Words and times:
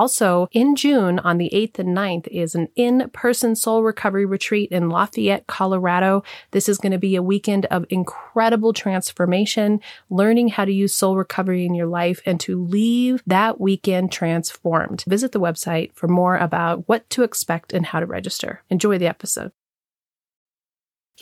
Also, 0.00 0.48
in 0.52 0.76
June 0.76 1.18
on 1.18 1.36
the 1.36 1.50
8th 1.52 1.78
and 1.78 1.94
9th 1.94 2.26
is 2.28 2.54
an 2.54 2.68
in 2.74 3.10
person 3.12 3.54
soul 3.54 3.82
Recovery 3.82 4.24
Retreat 4.24 4.70
in 4.72 4.88
Lafayette, 4.88 5.46
Colorado. 5.46 6.22
This 6.52 6.70
is 6.70 6.78
going 6.78 6.92
to 6.92 6.98
be 6.98 7.16
a 7.16 7.22
weekend 7.22 7.66
of 7.66 7.84
incredible 7.90 8.72
transformation, 8.72 9.78
learning 10.08 10.48
how 10.48 10.64
to 10.64 10.72
use 10.72 10.94
soul 10.94 11.18
recovery 11.18 11.66
in 11.66 11.74
your 11.74 11.86
life 11.86 12.22
and 12.24 12.40
to 12.40 12.58
leave 12.64 13.22
that 13.26 13.60
weekend 13.60 14.10
transformed. 14.10 15.04
Visit 15.06 15.32
the 15.32 15.38
website 15.38 15.92
for 15.92 16.08
more 16.08 16.38
about 16.38 16.88
what 16.88 17.10
to 17.10 17.22
expect 17.22 17.74
and 17.74 17.84
how 17.84 18.00
to 18.00 18.06
register. 18.06 18.62
Enjoy 18.70 18.96
the 18.96 19.06
episode. 19.06 19.52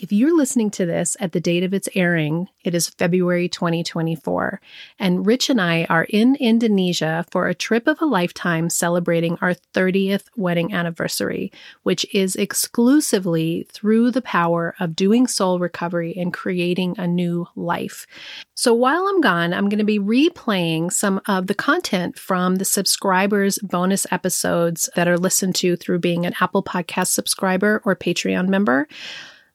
If 0.01 0.13
you're 0.13 0.35
listening 0.35 0.71
to 0.71 0.85
this 0.85 1.17
at 1.19 1.33
the 1.33 1.41
date 1.41 1.61
of 1.63 1.73
its 1.73 1.89
airing, 1.93 2.47
it 2.63 2.73
is 2.73 2.87
February 2.87 3.49
2024, 3.49 4.61
and 4.97 5.25
Rich 5.25 5.49
and 5.49 5.59
I 5.59 5.85
are 5.89 6.05
in 6.05 6.37
Indonesia 6.37 7.25
for 7.31 7.49
a 7.49 7.53
trip 7.53 7.85
of 7.85 8.01
a 8.01 8.05
lifetime 8.05 8.69
celebrating 8.69 9.37
our 9.41 9.55
30th 9.73 10.23
wedding 10.37 10.73
anniversary, 10.73 11.51
which 11.83 12.05
is 12.15 12.37
exclusively 12.37 13.67
through 13.73 14.11
the 14.11 14.21
power 14.21 14.73
of 14.79 14.95
doing 14.95 15.27
soul 15.27 15.59
recovery 15.59 16.13
and 16.15 16.31
creating 16.31 16.95
a 16.97 17.05
new 17.05 17.45
life. 17.57 18.07
So 18.55 18.73
while 18.73 19.05
I'm 19.05 19.19
gone, 19.19 19.53
I'm 19.53 19.67
going 19.67 19.79
to 19.79 19.83
be 19.83 19.99
replaying 19.99 20.93
some 20.93 21.19
of 21.27 21.47
the 21.47 21.55
content 21.55 22.17
from 22.17 22.55
the 22.55 22.63
subscribers' 22.63 23.59
bonus 23.59 24.07
episodes 24.11 24.89
that 24.95 25.09
are 25.09 25.17
listened 25.17 25.55
to 25.55 25.75
through 25.75 25.99
being 25.99 26.25
an 26.25 26.35
Apple 26.39 26.63
Podcast 26.63 27.07
subscriber 27.07 27.81
or 27.83 27.97
Patreon 27.97 28.47
member. 28.47 28.87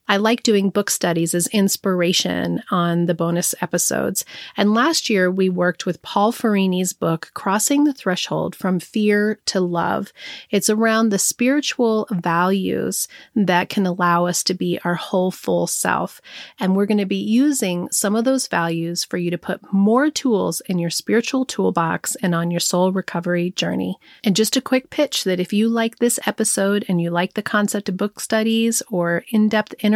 I 0.07 0.19
like 0.19 0.43
doing 0.43 0.69
book 0.69 0.91
studies 0.91 1.35
as 1.35 1.47
inspiration 1.47 2.63
on 2.71 3.07
the 3.07 3.15
bonus 3.15 3.55
episodes. 3.63 4.23
And 4.55 4.75
last 4.75 5.09
year 5.09 5.31
we 5.31 5.49
worked 5.49 5.87
with 5.87 6.03
Paul 6.03 6.31
Ferrini's 6.31 6.93
book, 6.93 7.31
Crossing 7.33 7.85
the 7.85 7.95
Threshold 7.95 8.55
from 8.55 8.81
Fear 8.81 9.41
to 9.47 9.61
Love. 9.61 10.13
It's 10.51 10.69
around 10.69 11.09
the 11.09 11.19
spiritual 11.19 12.07
values 12.11 13.09
that 13.35 13.71
can 13.71 13.87
allow 13.87 14.27
us 14.27 14.43
to 14.45 14.53
be 14.53 14.79
our 14.85 14.95
whole 14.95 15.31
full 15.31 15.67
self. 15.67 16.21
And 16.61 16.77
we're 16.77 16.85
going 16.85 16.99
to 16.99 17.07
be 17.07 17.17
using 17.17 17.89
some 17.91 18.15
of 18.15 18.27
those 18.27 18.47
values 18.47 19.05
for 19.05 19.17
you 19.17 19.31
to 19.31 19.39
put 19.39 19.73
more 19.73 20.11
tools 20.11 20.61
in 20.67 20.79
your 20.79 20.91
spiritual 20.91 21.47
toolbox 21.47 22.15
and 22.17 22.35
on 22.35 22.51
your 22.51 22.61
soul 22.61 22.93
recovery 22.93 23.53
journey. 23.53 23.99
And 24.23 24.37
just 24.37 24.55
a 24.55 24.61
quick 24.61 24.91
pitch 24.91 25.25
that 25.25 25.41
if 25.41 25.55
you 25.55 25.71
like 25.71 25.97
this 25.97 26.21
episode 26.27 26.85
and 26.89 27.01
you 27.01 27.11
like 27.11 27.33
the 27.33 27.43
concept 27.43 27.89
of 27.89 27.97
book 27.97 28.21
studies 28.21 28.83
or 28.91 29.25
in-depth 29.31 29.75
interviews. 29.79 29.94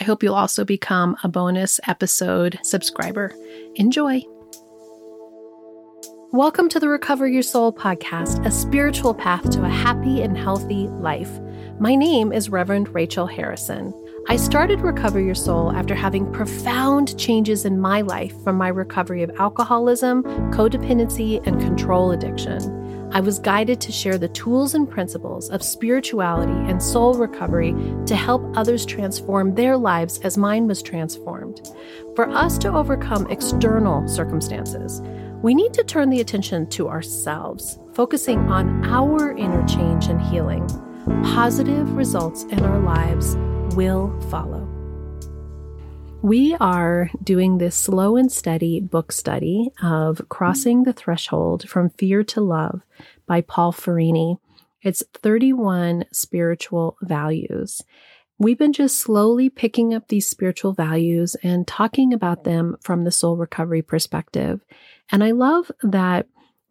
I 0.00 0.04
hope 0.04 0.22
you'll 0.22 0.34
also 0.34 0.64
become 0.64 1.16
a 1.22 1.28
bonus 1.28 1.80
episode 1.86 2.58
subscriber. 2.62 3.34
Enjoy. 3.76 4.22
Welcome 6.30 6.68
to 6.68 6.78
the 6.78 6.90
Recover 6.90 7.26
Your 7.26 7.42
Soul 7.42 7.72
podcast, 7.72 8.44
a 8.44 8.50
spiritual 8.50 9.14
path 9.14 9.48
to 9.48 9.64
a 9.64 9.68
happy 9.68 10.20
and 10.20 10.36
healthy 10.36 10.88
life. 10.88 11.40
My 11.80 11.94
name 11.94 12.32
is 12.34 12.50
Reverend 12.50 12.94
Rachel 12.94 13.26
Harrison. 13.26 13.94
I 14.28 14.36
started 14.36 14.82
Recover 14.82 15.20
Your 15.20 15.34
Soul 15.34 15.72
after 15.72 15.94
having 15.94 16.30
profound 16.30 17.18
changes 17.18 17.64
in 17.64 17.80
my 17.80 18.02
life 18.02 18.34
from 18.44 18.56
my 18.56 18.68
recovery 18.68 19.22
of 19.22 19.30
alcoholism, 19.38 20.22
codependency, 20.52 21.40
and 21.46 21.58
control 21.60 22.10
addiction. 22.10 22.77
I 23.10 23.20
was 23.20 23.38
guided 23.38 23.80
to 23.80 23.92
share 23.92 24.18
the 24.18 24.28
tools 24.28 24.74
and 24.74 24.88
principles 24.88 25.48
of 25.48 25.62
spirituality 25.62 26.52
and 26.52 26.82
soul 26.82 27.14
recovery 27.14 27.74
to 28.04 28.14
help 28.14 28.42
others 28.54 28.84
transform 28.84 29.54
their 29.54 29.78
lives 29.78 30.18
as 30.20 30.36
mine 30.36 30.66
was 30.66 30.82
transformed. 30.82 31.70
For 32.14 32.28
us 32.28 32.58
to 32.58 32.74
overcome 32.74 33.26
external 33.30 34.06
circumstances, 34.06 35.00
we 35.42 35.54
need 35.54 35.72
to 35.74 35.84
turn 35.84 36.10
the 36.10 36.20
attention 36.20 36.68
to 36.70 36.88
ourselves, 36.88 37.78
focusing 37.94 38.40
on 38.40 38.84
our 38.84 39.34
inner 39.36 39.66
change 39.66 40.08
and 40.08 40.20
healing. 40.20 40.66
Positive 41.22 41.90
results 41.92 42.42
in 42.44 42.60
our 42.60 42.78
lives 42.80 43.36
will 43.74 44.20
follow. 44.30 44.67
We 46.22 46.56
are 46.58 47.10
doing 47.22 47.58
this 47.58 47.76
slow 47.76 48.16
and 48.16 48.30
steady 48.30 48.80
book 48.80 49.12
study 49.12 49.70
of 49.80 50.20
Crossing 50.28 50.82
the 50.82 50.92
Threshold 50.92 51.68
from 51.68 51.90
Fear 51.90 52.24
to 52.24 52.40
Love 52.40 52.82
by 53.26 53.40
Paul 53.40 53.72
Ferrini. 53.72 54.38
It's 54.82 55.04
31 55.14 56.06
spiritual 56.10 56.96
values. 57.02 57.82
We've 58.36 58.58
been 58.58 58.72
just 58.72 58.98
slowly 58.98 59.48
picking 59.48 59.94
up 59.94 60.08
these 60.08 60.26
spiritual 60.26 60.72
values 60.72 61.36
and 61.44 61.68
talking 61.68 62.12
about 62.12 62.42
them 62.42 62.76
from 62.82 63.04
the 63.04 63.12
soul 63.12 63.36
recovery 63.36 63.82
perspective. 63.82 64.60
And 65.12 65.22
I 65.22 65.30
love 65.30 65.70
that 65.82 66.26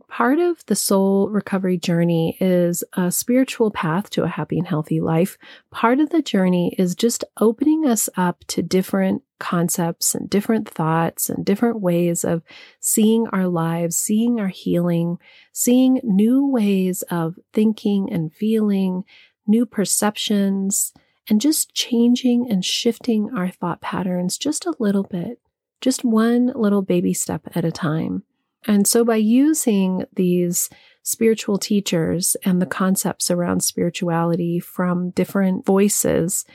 part 0.07 0.39
of 0.39 0.65
the 0.67 0.75
soul 0.75 1.29
recovery 1.29 1.77
journey 1.77 2.37
is 2.39 2.83
a 2.93 3.11
spiritual 3.11 3.71
path 3.71 4.09
to 4.11 4.23
a 4.23 4.27
happy 4.27 4.57
and 4.57 4.67
healthy 4.67 4.99
life. 4.99 5.37
Part 5.71 5.99
of 5.99 6.09
the 6.09 6.21
journey 6.21 6.75
is 6.77 6.95
just 6.95 7.23
opening 7.39 7.85
us 7.85 8.09
up 8.15 8.43
to 8.47 8.61
different 8.61 9.23
concepts 9.39 10.15
and 10.15 10.29
different 10.29 10.67
thoughts 10.67 11.29
and 11.29 11.45
different 11.45 11.81
ways 11.81 12.23
of 12.23 12.41
seeing 12.79 13.27
our 13.27 13.47
lives, 13.47 13.97
seeing 13.97 14.39
our 14.39 14.47
healing, 14.47 15.17
seeing 15.51 15.99
new 16.03 16.47
ways 16.47 17.03
of 17.03 17.35
thinking 17.53 18.11
and 18.11 18.33
feeling, 18.33 19.03
new 19.45 19.65
perceptions, 19.65 20.93
and 21.29 21.41
just 21.41 21.73
changing 21.73 22.49
and 22.49 22.63
shifting 22.63 23.29
our 23.35 23.49
thought 23.49 23.81
patterns 23.81 24.37
just 24.37 24.65
a 24.65 24.75
little 24.79 25.03
bit, 25.03 25.39
just 25.81 26.03
one 26.03 26.51
little 26.55 26.81
baby 26.81 27.13
step 27.13 27.41
at 27.53 27.65
a 27.65 27.71
time. 27.71 28.23
And 28.67 28.85
so 28.85 29.05
by 29.05 29.15
using 29.15 30.05
these 30.13 30.69
spiritual 31.01 31.57
teachers 31.57 32.35
and 32.43 32.61
the 32.61 32.65
concepts 32.65 33.31
around 33.31 33.61
spirituality 33.61 34.59
from 34.59 35.11
different 35.11 35.65
voices, 35.65 36.45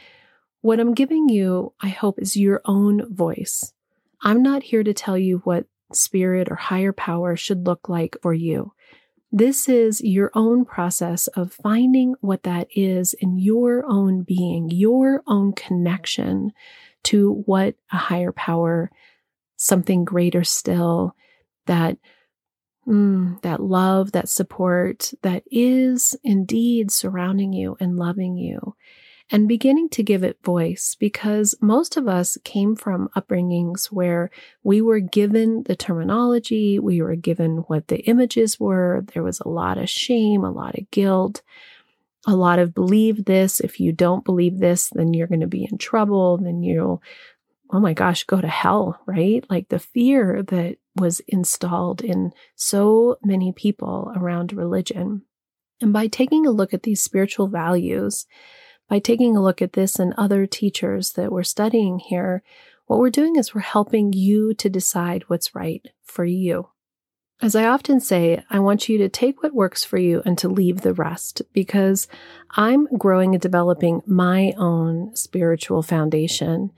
what 0.60 0.78
I'm 0.78 0.92
giving 0.92 1.30
you, 1.30 1.72
I 1.80 1.88
hope, 1.88 2.20
is 2.20 2.36
your 2.36 2.60
own 2.66 3.12
voice. 3.12 3.72
I'm 4.20 4.42
not 4.42 4.62
here 4.62 4.84
to 4.84 4.92
tell 4.92 5.16
you 5.16 5.38
what 5.38 5.64
spirit 5.92 6.48
or 6.50 6.56
higher 6.56 6.92
power 6.92 7.34
should 7.34 7.66
look 7.66 7.88
like 7.88 8.16
for 8.22 8.34
you. 8.34 8.72
This 9.32 9.66
is 9.66 10.02
your 10.02 10.30
own 10.34 10.66
process 10.66 11.26
of 11.28 11.54
finding 11.54 12.14
what 12.20 12.42
that 12.42 12.68
is 12.76 13.14
in 13.14 13.38
your 13.38 13.84
own 13.86 14.22
being, 14.22 14.68
your 14.70 15.22
own 15.26 15.54
connection 15.54 16.52
to 17.04 17.42
what 17.46 17.74
a 17.90 17.96
higher 17.96 18.32
power, 18.32 18.90
something 19.56 20.04
greater 20.04 20.44
still, 20.44 21.16
that 21.66 21.98
mm, 22.86 23.40
that 23.42 23.60
love, 23.60 24.12
that 24.12 24.28
support 24.28 25.12
that 25.22 25.44
is 25.50 26.16
indeed 26.24 26.90
surrounding 26.90 27.52
you 27.52 27.76
and 27.80 27.96
loving 27.96 28.36
you 28.36 28.74
and 29.32 29.48
beginning 29.48 29.88
to 29.88 30.02
give 30.02 30.22
it 30.22 30.44
voice 30.44 30.94
because 31.00 31.54
most 31.60 31.96
of 31.96 32.06
us 32.06 32.36
came 32.44 32.76
from 32.76 33.08
upbringings 33.16 33.86
where 33.86 34.30
we 34.62 34.82
were 34.82 35.00
given 35.00 35.62
the 35.64 35.74
terminology, 35.74 36.78
we 36.78 37.00
were 37.00 37.16
given 37.16 37.58
what 37.68 37.88
the 37.88 38.00
images 38.00 38.60
were. 38.60 39.04
There 39.14 39.22
was 39.22 39.40
a 39.40 39.48
lot 39.48 39.78
of 39.78 39.88
shame, 39.88 40.44
a 40.44 40.50
lot 40.50 40.76
of 40.76 40.90
guilt, 40.90 41.40
a 42.26 42.36
lot 42.36 42.58
of 42.58 42.74
believe 42.74 43.24
this. 43.24 43.58
If 43.58 43.80
you 43.80 43.90
don't 43.90 44.24
believe 44.24 44.58
this, 44.58 44.90
then 44.90 45.14
you're 45.14 45.26
going 45.26 45.40
to 45.40 45.46
be 45.46 45.66
in 45.70 45.78
trouble. 45.78 46.36
Then 46.36 46.62
you'll 46.62 47.02
oh 47.72 47.80
my 47.80 47.94
gosh, 47.94 48.24
go 48.24 48.40
to 48.40 48.48
hell, 48.48 49.00
right? 49.06 49.44
Like 49.48 49.68
the 49.68 49.78
fear 49.78 50.42
that 50.48 50.76
was 50.96 51.20
installed 51.26 52.02
in 52.02 52.32
so 52.54 53.16
many 53.24 53.52
people 53.52 54.12
around 54.14 54.52
religion. 54.52 55.22
And 55.80 55.92
by 55.92 56.06
taking 56.06 56.46
a 56.46 56.50
look 56.50 56.74
at 56.74 56.82
these 56.82 57.02
spiritual 57.02 57.48
values, 57.48 58.26
by 58.88 58.98
taking 58.98 59.36
a 59.36 59.42
look 59.42 59.62
at 59.62 59.72
this 59.72 59.98
and 59.98 60.12
other 60.16 60.46
teachers 60.46 61.12
that 61.12 61.32
we're 61.32 61.42
studying 61.42 61.98
here, 61.98 62.42
what 62.86 62.98
we're 63.00 63.10
doing 63.10 63.36
is 63.36 63.54
we're 63.54 63.62
helping 63.62 64.12
you 64.12 64.52
to 64.54 64.68
decide 64.68 65.24
what's 65.28 65.54
right 65.54 65.86
for 66.04 66.26
you. 66.26 66.68
As 67.40 67.56
I 67.56 67.64
often 67.64 67.98
say, 67.98 68.44
I 68.50 68.60
want 68.60 68.88
you 68.88 68.98
to 68.98 69.08
take 69.08 69.42
what 69.42 69.54
works 69.54 69.82
for 69.82 69.98
you 69.98 70.22
and 70.24 70.38
to 70.38 70.48
leave 70.48 70.82
the 70.82 70.94
rest 70.94 71.42
because 71.52 72.06
I'm 72.50 72.86
growing 72.98 73.34
and 73.34 73.42
developing 73.42 74.02
my 74.06 74.52
own 74.56 75.16
spiritual 75.16 75.82
foundation. 75.82 76.70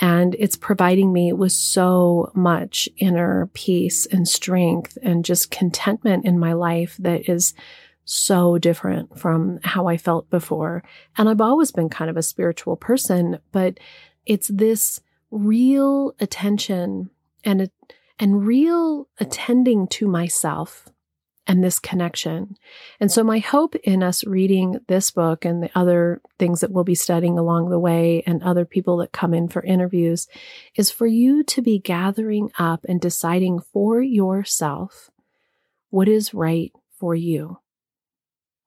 And 0.00 0.36
it's 0.38 0.56
providing 0.56 1.12
me 1.12 1.32
with 1.32 1.52
so 1.52 2.30
much 2.34 2.88
inner 2.98 3.50
peace 3.52 4.06
and 4.06 4.28
strength 4.28 4.96
and 5.02 5.24
just 5.24 5.50
contentment 5.50 6.24
in 6.24 6.38
my 6.38 6.52
life 6.52 6.96
that 7.00 7.28
is 7.28 7.54
so 8.04 8.58
different 8.58 9.18
from 9.18 9.58
how 9.62 9.86
I 9.86 9.96
felt 9.96 10.30
before. 10.30 10.82
And 11.16 11.28
I've 11.28 11.40
always 11.40 11.72
been 11.72 11.88
kind 11.88 12.10
of 12.10 12.16
a 12.16 12.22
spiritual 12.22 12.76
person, 12.76 13.38
but 13.52 13.78
it's 14.24 14.48
this 14.48 15.00
real 15.30 16.14
attention 16.20 17.10
and 17.44 17.70
and 18.18 18.46
real 18.46 19.08
attending 19.20 19.86
to 19.86 20.08
myself 20.08 20.88
and 21.48 21.64
this 21.64 21.78
connection. 21.78 22.56
And 23.00 23.10
so, 23.10 23.24
my 23.24 23.38
hope 23.38 23.74
in 23.76 24.02
us 24.02 24.22
reading 24.24 24.78
this 24.86 25.10
book 25.10 25.46
and 25.46 25.62
the 25.62 25.70
other 25.74 26.20
things 26.38 26.60
that 26.60 26.70
we'll 26.70 26.84
be 26.84 26.94
studying 26.94 27.38
along 27.38 27.70
the 27.70 27.78
way, 27.78 28.22
and 28.26 28.42
other 28.42 28.66
people 28.66 28.98
that 28.98 29.12
come 29.12 29.32
in 29.32 29.48
for 29.48 29.62
interviews, 29.62 30.28
is 30.76 30.90
for 30.90 31.06
you 31.06 31.42
to 31.44 31.62
be 31.62 31.78
gathering 31.78 32.50
up 32.58 32.84
and 32.88 33.00
deciding 33.00 33.60
for 33.60 34.02
yourself 34.02 35.10
what 35.90 36.08
is 36.08 36.34
right 36.34 36.70
for 36.98 37.14
you. 37.14 37.58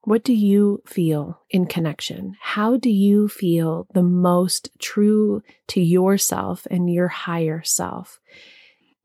What 0.04 0.24
do 0.24 0.34
you 0.34 0.82
feel 0.88 1.42
in 1.52 1.68
connection? 1.68 2.36
How 2.42 2.76
do 2.76 2.90
you 2.90 3.28
feel 3.28 3.88
the 3.94 4.02
most 4.02 4.72
true 4.80 5.44
to 5.68 5.80
yourself 5.80 6.66
and 6.72 6.92
your 6.92 7.08
higher 7.08 7.62
self? 7.64 8.20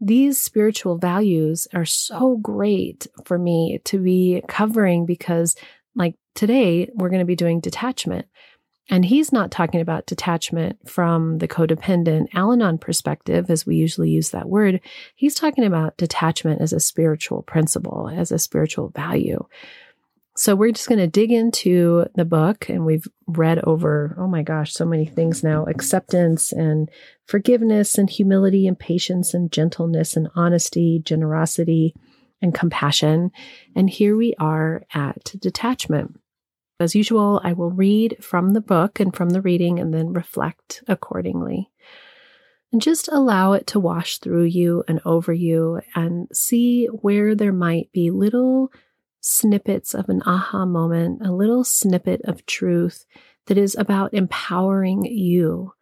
These 0.00 0.40
spiritual 0.40 0.98
values 0.98 1.66
are 1.74 1.84
so 1.84 2.36
great 2.36 3.06
for 3.24 3.38
me 3.38 3.80
to 3.84 3.98
be 3.98 4.42
covering 4.48 5.06
because, 5.06 5.56
like 5.94 6.14
today, 6.34 6.90
we're 6.94 7.08
going 7.08 7.20
to 7.20 7.24
be 7.24 7.36
doing 7.36 7.60
detachment. 7.60 8.26
And 8.88 9.04
he's 9.04 9.32
not 9.32 9.50
talking 9.50 9.80
about 9.80 10.06
detachment 10.06 10.88
from 10.88 11.38
the 11.38 11.48
codependent 11.48 12.26
Al 12.34 12.52
Anon 12.52 12.78
perspective, 12.78 13.50
as 13.50 13.66
we 13.66 13.76
usually 13.76 14.10
use 14.10 14.30
that 14.30 14.48
word. 14.48 14.80
He's 15.16 15.34
talking 15.34 15.64
about 15.64 15.96
detachment 15.96 16.60
as 16.60 16.72
a 16.72 16.78
spiritual 16.78 17.42
principle, 17.42 18.08
as 18.08 18.30
a 18.30 18.38
spiritual 18.38 18.90
value. 18.90 19.44
So 20.38 20.54
we're 20.54 20.72
just 20.72 20.88
going 20.88 20.98
to 20.98 21.06
dig 21.06 21.32
into 21.32 22.04
the 22.14 22.26
book 22.26 22.68
and 22.68 22.84
we've 22.84 23.08
read 23.26 23.58
over, 23.60 24.14
oh 24.18 24.26
my 24.26 24.42
gosh, 24.42 24.74
so 24.74 24.84
many 24.84 25.06
things 25.06 25.42
now 25.42 25.64
acceptance 25.64 26.52
and 26.52 26.90
forgiveness 27.24 27.96
and 27.96 28.10
humility 28.10 28.66
and 28.66 28.78
patience 28.78 29.32
and 29.32 29.50
gentleness 29.50 30.14
and 30.14 30.28
honesty, 30.34 31.00
generosity 31.02 31.94
and 32.42 32.54
compassion. 32.54 33.30
And 33.74 33.88
here 33.88 34.14
we 34.14 34.34
are 34.38 34.82
at 34.92 35.32
detachment. 35.38 36.20
As 36.78 36.94
usual, 36.94 37.40
I 37.42 37.54
will 37.54 37.70
read 37.70 38.18
from 38.22 38.52
the 38.52 38.60
book 38.60 39.00
and 39.00 39.16
from 39.16 39.30
the 39.30 39.40
reading 39.40 39.78
and 39.78 39.94
then 39.94 40.12
reflect 40.12 40.84
accordingly. 40.86 41.70
And 42.72 42.82
just 42.82 43.08
allow 43.08 43.54
it 43.54 43.66
to 43.68 43.80
wash 43.80 44.18
through 44.18 44.44
you 44.44 44.84
and 44.86 45.00
over 45.06 45.32
you 45.32 45.80
and 45.94 46.28
see 46.30 46.86
where 46.86 47.34
there 47.34 47.54
might 47.54 47.90
be 47.92 48.10
little 48.10 48.70
snippets 49.26 49.92
of 49.92 50.08
an 50.08 50.22
aha 50.24 50.64
moment, 50.64 51.20
a 51.26 51.32
little 51.32 51.64
snippet 51.64 52.20
of 52.24 52.46
truth 52.46 53.04
that 53.46 53.58
is 53.58 53.74
about 53.74 54.14
empowering 54.14 55.04
you 55.04 55.72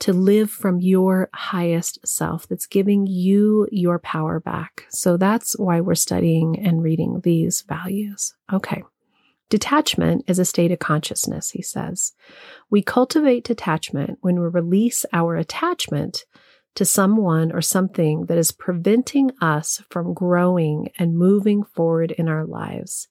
to 0.00 0.12
live 0.12 0.50
from 0.50 0.80
your 0.80 1.28
highest 1.34 1.98
self, 2.06 2.48
that's 2.48 2.66
giving 2.66 3.06
you 3.06 3.68
your 3.70 3.98
power 3.98 4.40
back. 4.40 4.86
So 4.88 5.16
that's 5.16 5.58
why 5.58 5.80
we're 5.80 5.94
studying 5.94 6.58
and 6.58 6.82
reading 6.82 7.20
these 7.22 7.62
values. 7.68 8.34
Okay. 8.52 8.82
Detachment 9.50 10.24
is 10.26 10.38
a 10.38 10.44
state 10.44 10.72
of 10.72 10.78
consciousness, 10.78 11.50
he 11.50 11.62
says. 11.62 12.12
We 12.70 12.82
cultivate 12.82 13.44
detachment 13.44 14.18
when 14.22 14.40
we 14.40 14.48
release 14.48 15.04
our 15.12 15.36
attachment 15.36 16.24
to 16.74 16.84
someone 16.84 17.52
or 17.52 17.60
something 17.60 18.26
that 18.26 18.38
is 18.38 18.52
preventing 18.52 19.30
us 19.40 19.82
from 19.90 20.14
growing 20.14 20.90
and 20.98 21.16
moving 21.16 21.62
forward 21.62 22.10
in 22.12 22.28
our 22.28 22.44
lives. 22.44 23.08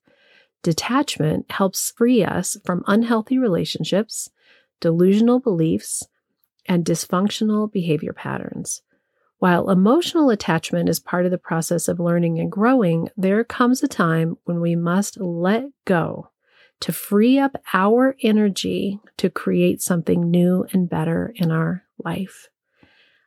Detachment 0.64 1.50
helps 1.52 1.92
free 1.92 2.24
us 2.24 2.58
from 2.66 2.84
unhealthy 2.88 3.38
relationships, 3.38 4.30
delusional 4.80 5.40
beliefs, 5.40 6.08
and 6.66 6.86
dysfunctional 6.86 7.72
behavior 7.72 8.14
patterns. 8.14 8.82
While 9.40 9.70
emotional 9.70 10.30
attachment 10.30 10.88
is 10.88 11.02
part 11.02 11.26
of 11.26 11.32
the 11.32 11.38
process 11.38 11.90
of 11.90 12.00
learning 12.00 12.40
and 12.40 12.50
growing, 12.50 13.10
there 13.18 13.44
comes 13.44 13.84
a 13.84 13.90
time 13.90 14.38
when 14.46 14.62
we 14.62 14.76
must 14.76 15.20
let 15.20 15.66
go 15.84 16.30
to 16.80 16.94
free 16.94 17.40
up 17.40 17.58
our 17.74 18.16
energy 18.22 19.00
to 19.18 19.30
create 19.30 19.82
something 19.82 20.32
new 20.32 20.66
and 20.72 20.90
better 20.90 21.34
in 21.36 21.52
our 21.52 21.84
life. 21.98 22.48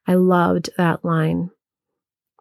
I 0.07 0.15
loved 0.15 0.71
that 0.77 1.05
line. 1.05 1.51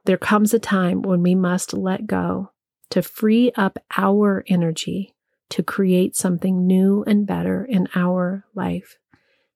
There 0.06 0.18
comes 0.18 0.54
a 0.54 0.60
time 0.60 1.02
when 1.02 1.24
we 1.24 1.36
must 1.36 1.74
let 1.74 2.06
go 2.06 2.52
to 2.92 3.02
free 3.02 3.52
up 3.56 3.80
our 3.98 4.44
energy 4.48 5.16
to 5.50 5.64
create 5.64 6.16
something 6.16 6.68
new 6.68 7.04
and 7.08 7.26
better 7.26 7.66
in 7.66 7.88
our 7.96 8.46
life. 8.54 8.98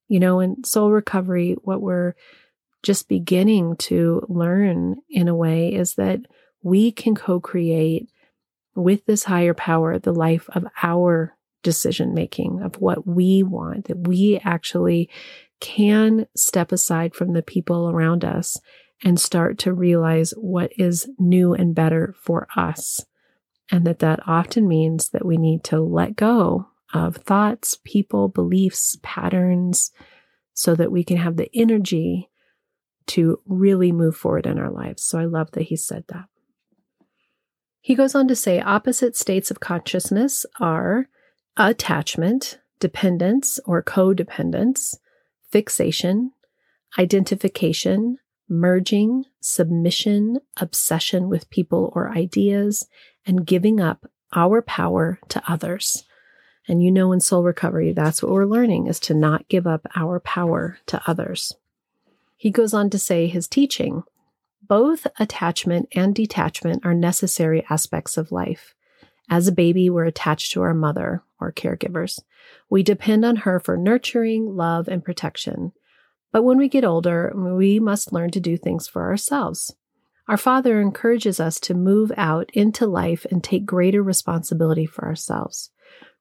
You 0.07 0.19
know, 0.19 0.39
in 0.39 0.63
soul 0.63 0.91
recovery, 0.91 1.56
what 1.61 1.81
we're 1.81 2.15
just 2.81 3.07
beginning 3.07 3.75
to 3.77 4.23
learn 4.27 4.97
in 5.09 5.27
a 5.27 5.35
way 5.35 5.73
is 5.73 5.95
that 5.95 6.21
we 6.63 6.91
can 6.91 7.15
co 7.15 7.39
create 7.39 8.09
with 8.75 9.06
this 9.06 9.23
higher 9.23 9.53
power 9.53 10.00
the 10.00 10.13
life 10.13 10.50
of 10.53 10.65
our 10.81 11.35
decision 11.61 12.13
making, 12.13 12.61
of 12.61 12.75
what 12.75 13.06
we 13.06 13.44
want, 13.44 13.85
that 13.85 14.07
we 14.07 14.39
actually 14.44 15.09
can 15.59 16.27
step 16.35 16.71
aside 16.71 17.13
from 17.13 17.33
the 17.33 17.41
people 17.41 17.89
around 17.89 18.23
us 18.23 18.57
and 19.03 19.19
start 19.19 19.57
to 19.59 19.73
realize 19.73 20.31
what 20.31 20.71
is 20.77 21.09
new 21.17 21.53
and 21.53 21.75
better 21.75 22.15
for 22.21 22.47
us. 22.56 23.06
And 23.71 23.85
that 23.85 24.00
that 24.00 24.19
often 24.27 24.67
means 24.67 25.09
that 25.09 25.25
we 25.25 25.38
need 25.38 25.63
to 25.65 25.79
let 25.79 26.15
go 26.15 26.67
of 26.94 27.17
thoughts, 27.17 27.77
people, 27.83 28.27
beliefs, 28.27 28.97
patterns, 29.03 29.91
so 30.53 30.75
that 30.75 30.91
we 30.91 31.03
can 31.03 31.17
have 31.17 31.38
the 31.38 31.50
energy 31.53 32.29
to 33.07 33.39
really 33.45 33.91
move 33.91 34.15
forward 34.15 34.45
in 34.45 34.59
our 34.59 34.71
lives. 34.71 35.03
So 35.03 35.19
I 35.19 35.25
love 35.25 35.51
that 35.51 35.63
he 35.63 35.75
said 35.75 36.03
that. 36.09 36.25
He 37.81 37.95
goes 37.95 38.13
on 38.13 38.27
to 38.27 38.35
say 38.35 38.59
opposite 38.59 39.15
states 39.15 39.50
of 39.50 39.59
consciousness 39.59 40.45
are 40.59 41.07
attachment, 41.56 42.59
dependence 42.79 43.59
or 43.65 43.81
codependence, 43.81 44.95
fixation, 45.51 46.31
identification, 46.97 48.17
merging, 48.47 49.25
submission, 49.39 50.39
obsession 50.57 51.29
with 51.29 51.49
people 51.49 51.91
or 51.95 52.11
ideas, 52.11 52.87
and 53.25 53.45
giving 53.45 53.79
up 53.79 54.09
our 54.33 54.61
power 54.61 55.19
to 55.29 55.41
others. 55.47 56.03
And 56.67 56.83
you 56.83 56.91
know, 56.91 57.11
in 57.11 57.19
soul 57.19 57.43
recovery, 57.43 57.93
that's 57.93 58.21
what 58.21 58.31
we're 58.31 58.45
learning 58.45 58.87
is 58.87 58.99
to 59.01 59.13
not 59.13 59.47
give 59.47 59.65
up 59.65 59.87
our 59.95 60.19
power 60.19 60.77
to 60.87 61.01
others. 61.07 61.53
He 62.37 62.51
goes 62.51 62.73
on 62.73 62.89
to 62.91 62.99
say 62.99 63.27
his 63.27 63.47
teaching 63.47 64.03
both 64.69 65.07
attachment 65.18 65.89
and 65.94 66.13
detachment 66.13 66.85
are 66.85 66.94
necessary 66.94 67.65
aspects 67.71 68.18
of 68.18 68.31
life. 68.31 68.75
As 69.27 69.47
a 69.47 69.51
baby, 69.51 69.89
we're 69.89 70.06
attached 70.06 70.51
to 70.51 70.61
our 70.61 70.75
mother 70.75 71.23
or 71.39 71.51
caregivers. 71.51 72.19
We 72.69 72.83
depend 72.83 73.25
on 73.25 73.37
her 73.37 73.59
for 73.59 73.77
nurturing, 73.77 74.55
love, 74.55 74.87
and 74.87 75.03
protection. 75.03 75.73
But 76.31 76.43
when 76.43 76.57
we 76.57 76.69
get 76.69 76.85
older, 76.85 77.33
we 77.35 77.79
must 77.79 78.13
learn 78.13 78.31
to 78.31 78.39
do 78.39 78.57
things 78.57 78.87
for 78.87 79.03
ourselves. 79.03 79.73
Our 80.27 80.37
Father 80.37 80.79
encourages 80.79 81.39
us 81.39 81.59
to 81.61 81.73
move 81.73 82.11
out 82.15 82.51
into 82.53 82.85
life 82.85 83.25
and 83.31 83.43
take 83.43 83.65
greater 83.65 84.03
responsibility 84.03 84.85
for 84.85 85.05
ourselves. 85.05 85.71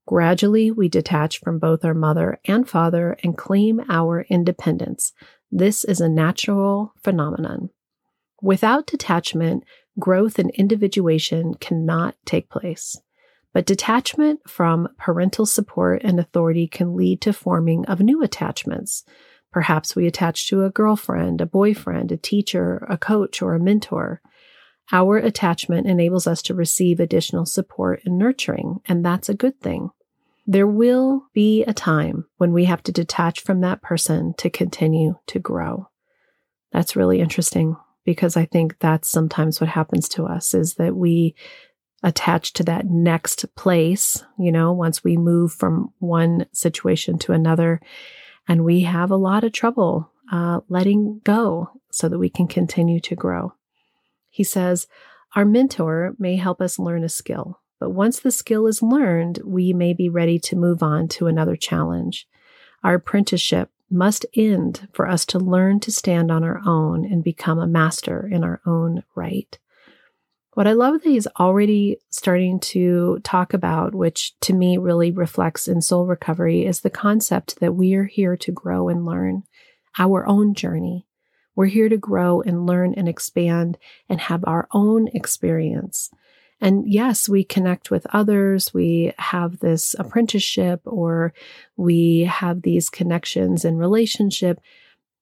Gradually, 0.07 0.71
we 0.71 0.89
detach 0.89 1.41
from 1.41 1.59
both 1.59 1.85
our 1.85 1.93
mother 1.93 2.41
and 2.47 2.67
father 2.67 3.19
and 3.23 3.37
claim 3.37 3.83
our 3.91 4.23
independence. 4.31 5.13
This 5.53 5.85
is 5.85 6.01
a 6.01 6.09
natural 6.09 6.95
phenomenon. 7.03 7.69
Without 8.41 8.87
detachment, 8.87 9.65
growth 9.99 10.39
and 10.39 10.51
individuation 10.53 11.53
cannot 11.55 12.15
take 12.25 12.49
place. 12.49 12.99
But 13.59 13.67
detachment 13.67 14.49
from 14.49 14.87
parental 14.99 15.45
support 15.45 16.03
and 16.05 16.21
authority 16.21 16.69
can 16.69 16.95
lead 16.95 17.21
to 17.23 17.33
forming 17.33 17.85
of 17.87 17.99
new 17.99 18.23
attachments. 18.23 19.03
Perhaps 19.51 19.97
we 19.97 20.07
attach 20.07 20.49
to 20.49 20.63
a 20.63 20.71
girlfriend, 20.71 21.41
a 21.41 21.47
boyfriend, 21.47 22.13
a 22.13 22.17
teacher, 22.17 22.87
a 22.89 22.97
coach, 22.97 23.43
or 23.43 23.55
a 23.55 23.59
mentor. 23.59 24.23
Our 24.93 25.17
attachment 25.17 25.89
enables 25.89 26.29
us 26.29 26.41
to 26.43 26.55
receive 26.55 27.01
additional 27.01 27.47
support 27.47 28.01
and 28.05 28.17
nurturing, 28.17 28.79
and 28.87 29.05
that's 29.05 29.29
a 29.29 29.35
good 29.35 29.61
thing. 29.61 29.91
There 30.47 30.69
will 30.69 31.25
be 31.35 31.65
a 31.65 31.75
time 31.75 32.27
when 32.37 32.53
we 32.53 32.67
have 32.67 32.85
to 32.85 32.93
detach 32.93 33.41
from 33.41 33.61
that 33.63 33.83
person 33.83 34.35
to 34.39 34.51
continue 34.51 35.17
to 35.27 35.41
grow. 35.41 35.89
That's 36.71 36.95
really 36.95 37.19
interesting 37.19 37.75
because 38.05 38.37
I 38.37 38.47
think 38.47 38.79
that's 38.79 39.09
sometimes 39.09 39.61
what 39.61 39.69
happens 39.69 40.09
to 40.11 40.27
us 40.27 40.55
is 40.55 40.77
that 40.77 40.95
we 40.95 41.35
attach 42.03 42.53
to 42.55 42.65
that 42.65 42.87
next 42.87 43.45
place, 43.57 44.25
you 44.39 44.53
know, 44.53 44.73
once 44.73 45.03
we 45.03 45.17
move 45.17 45.53
from 45.53 45.93
one 45.99 46.47
situation 46.53 47.19
to 47.19 47.33
another. 47.33 47.81
And 48.47 48.65
we 48.65 48.83
have 48.83 49.11
a 49.11 49.17
lot 49.17 49.45
of 49.45 49.53
trouble 49.53 50.11
uh, 50.33 50.61
letting 50.69 51.21
go 51.25 51.71
so 51.91 52.09
that 52.09 52.19
we 52.19 52.31
can 52.31 52.47
continue 52.47 53.01
to 53.01 53.17
grow. 53.17 53.55
He 54.31 54.45
says, 54.45 54.87
Our 55.35 55.45
mentor 55.45 56.15
may 56.19 56.37
help 56.37 56.61
us 56.61 56.79
learn 56.79 57.03
a 57.03 57.09
skill, 57.09 57.61
but 57.81 57.91
once 57.91 58.21
the 58.21 58.31
skill 58.31 58.67
is 58.67 58.83
learned, 58.83 59.41
we 59.45 59.73
may 59.73 59.93
be 59.93 60.09
ready 60.09 60.39
to 60.41 60.57
move 60.57 60.83
on 60.83 61.09
to 61.09 61.27
another 61.27 61.57
challenge. 61.57 62.29
Our 62.85 62.95
apprenticeship 62.95 63.71
must 63.91 64.27
end 64.37 64.89
for 64.93 65.09
us 65.09 65.25
to 65.27 65.39
learn 65.39 65.81
to 65.81 65.91
stand 65.91 66.31
on 66.31 66.45
our 66.45 66.61
own 66.67 67.05
and 67.05 67.25
become 67.25 67.59
a 67.59 67.67
master 67.67 68.29
in 68.31 68.45
our 68.45 68.61
own 68.67 69.03
right. 69.15 69.59
What 70.55 70.67
I 70.67 70.73
love 70.73 70.95
that 70.95 71.09
he's 71.09 71.27
already 71.39 71.99
starting 72.11 72.59
to 72.61 73.21
talk 73.23 73.55
about, 73.55 73.95
which 73.95 74.39
to 74.41 74.53
me 74.53 74.77
really 74.77 75.11
reflects 75.11 75.69
in 75.69 75.81
soul 75.81 76.07
recovery, 76.07 76.67
is 76.67 76.81
the 76.81 76.91
concept 76.91 77.61
that 77.61 77.75
we 77.75 77.95
are 77.95 78.07
here 78.07 78.37
to 78.39 78.53
grow 78.53 78.89
and 78.89 79.05
learn 79.05 79.45
our 79.99 80.27
own 80.27 80.55
journey. 80.55 81.07
We're 81.55 81.67
here 81.67 81.89
to 81.89 81.97
grow 81.97 82.41
and 82.41 82.67
learn 82.67 82.95
and 82.95 83.09
expand 83.09 83.79
and 84.09 84.21
have 84.21 84.45
our 84.47 84.69
own 84.73 85.09
experience. 85.09 86.11
And 86.61 86.91
yes, 86.91 87.29
we 87.29 87.45
connect 87.45 87.91
with 87.91 88.07
others. 88.13 88.75
We 88.75 89.13
have 89.19 89.61
this 89.61 89.95
apprenticeship 89.99 90.81
or 90.85 91.33
we 91.77 92.23
have 92.23 92.63
these 92.63 92.91
connections 92.91 93.65
and 93.65 93.79
relationship. 93.79 94.61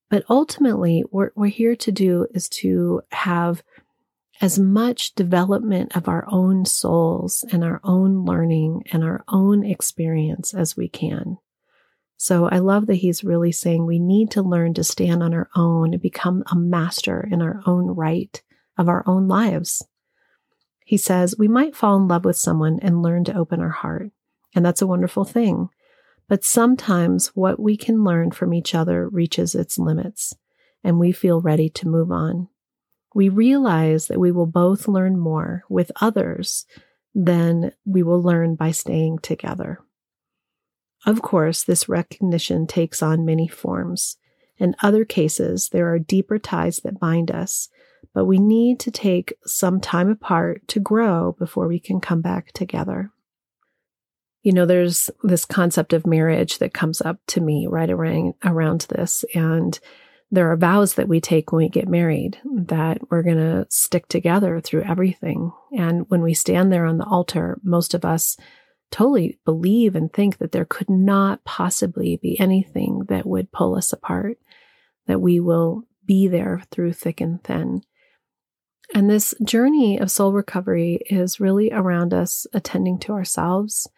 But 0.09 0.25
ultimately, 0.31 1.05
what 1.11 1.33
we're 1.35 1.47
here 1.49 1.77
to 1.77 1.93
do 1.93 2.27
is 2.33 2.49
to 2.51 3.03
have 3.13 3.63
as 4.41 4.59
much 4.59 5.15
development 5.15 5.97
of 5.97 6.09
our 6.09 6.27
own 6.31 6.65
souls 6.65 7.45
and 7.51 7.65
our 7.65 7.81
own 7.85 8.25
learning 8.25 8.83
and 8.93 9.03
our 9.03 9.25
own 9.29 9.65
experience 9.65 10.53
as 10.53 10.77
we 10.77 10.89
can. 10.89 11.39
So 12.19 12.49
I 12.49 12.59
love 12.59 12.87
that 12.87 12.97
he's 12.97 13.25
really 13.25 13.53
saying 13.53 13.85
we 13.85 13.99
need 13.99 14.31
to 14.33 14.43
learn 14.43 14.75
to 14.75 14.85
stand 14.85 15.23
on 15.23 15.35
our 15.35 15.49
own 15.55 15.93
and 15.93 16.03
become 16.03 16.45
a 16.51 16.57
master 16.57 17.27
in 17.31 17.43
our 17.43 17.61
own 17.67 17.89
right 17.89 18.43
of 18.79 18.89
our 18.89 19.05
own 19.07 19.29
lives. 19.29 19.85
He 20.85 20.97
says 20.97 21.35
we 21.39 21.49
might 21.49 21.77
fall 21.77 21.97
in 21.97 22.09
love 22.09 22.25
with 22.25 22.37
someone 22.37 22.79
and 22.81 23.03
learn 23.03 23.25
to 23.25 23.37
open 23.37 23.61
our 23.61 23.71
heart. 23.71 24.11
And 24.55 24.65
that's 24.65 24.83
a 24.83 24.87
wonderful 24.87 25.25
thing. 25.25 25.69
But 26.29 26.45
sometimes 26.45 27.29
what 27.29 27.61
we 27.61 27.77
can 27.77 28.03
learn 28.05 28.31
from 28.31 28.55
each 28.55 28.75
other 28.75 29.09
reaches 29.09 29.55
its 29.55 29.79
limits 29.79 30.35
and 30.83 30.99
we 30.99 31.13
feel 31.13 31.41
ready 31.41 31.69
to 31.71 31.89
move 31.89 32.11
on 32.11 32.49
we 33.17 33.31
realize 33.31 34.09
that 34.09 34.21
we 34.21 34.31
will 34.31 34.45
both 34.45 34.87
learn 34.87 35.19
more 35.19 35.65
with 35.71 35.91
others 36.03 36.67
than 37.15 37.73
we 37.87 38.03
will 38.03 38.21
learn 38.21 38.55
by 38.55 38.71
staying 38.71 39.19
together. 39.21 39.81
Of 41.07 41.23
course, 41.23 41.65
this 41.65 41.89
recognition 41.89 42.67
takes 42.67 43.03
on 43.03 43.25
many 43.25 43.49
forms. 43.49 44.19
In 44.59 44.77
other 44.83 45.07
cases, 45.07 45.71
there 45.71 45.91
are 45.91 45.99
deeper 45.99 46.39
ties 46.39 46.81
that 46.81 47.01
bind 47.01 47.31
us, 47.31 47.71
but 48.13 48.27
we 48.27 48.39
need 48.39 48.79
to 48.81 48.91
take 48.91 49.33
some 49.47 49.81
time 49.81 50.11
apart 50.11 50.69
to 50.69 50.79
grow 50.79 51.35
before 51.39 51.69
we 51.69 51.81
can 51.81 52.03
come 52.03 52.21
back 52.21 52.53
together. 52.53 53.13
You 54.43 54.53
know, 54.53 54.67
there's 54.67 55.11
this 55.23 55.47
concept 55.47 55.95
of 55.95 56.07
marriage 56.07 56.59
that 56.59 56.75
comes 56.75 57.01
up 57.01 57.21
to 57.29 57.41
me 57.41 57.67
right 57.67 57.89
around, 57.89 58.35
around 58.45 58.83
this. 58.91 59.25
And 59.35 59.81
there 60.31 60.51
are 60.51 60.57
vows 60.57 60.95
that 60.95 61.09
we 61.09 61.21
take 61.21 61.53
when 61.53 61.65
we 61.65 61.69
get 61.69 61.89
married 61.89 62.39
that 62.45 62.99
we're 63.11 63.23
going 63.23 63.37
to 63.37 63.67
stick 63.71 64.09
together 64.09 64.61
through 64.61 64.83
everything. 64.83 65.53
And 65.77 66.05
when 66.09 66.23
we 66.23 66.35
stand 66.35 66.73
there 66.73 66.85
on 66.85 66.99
the 66.99 67.05
altar, 67.05 67.59
most 67.63 67.95
of 67.95 68.05
us 68.05 68.37
totally 68.91 69.39
believe 69.45 69.95
and 69.95 70.13
think 70.13 70.39
that 70.39 70.53
there 70.53 70.65
could 70.65 70.91
not 70.91 71.45
possibly 71.45 72.19
be 72.21 72.39
anything 72.41 73.03
that 73.09 73.27
would 73.27 73.53
pull 73.53 73.77
us 73.77 73.93
apart, 73.93 74.39
that 75.07 75.21
we 75.21 75.39
will 75.41 75.85
be 76.05 76.29
there 76.29 76.63
through 76.71 76.93
thick 76.93 77.21
and 77.21 77.43
thin. 77.43 77.83
And 78.95 79.11
this 79.11 79.35
journey 79.43 79.99
of 79.99 80.11
soul 80.11 80.33
recovery 80.33 81.01
is 81.11 81.41
really 81.41 81.73
around 81.73 82.15
us 82.15 82.47
attending 82.53 82.99
to 83.01 83.13
ourselves. 83.13 83.89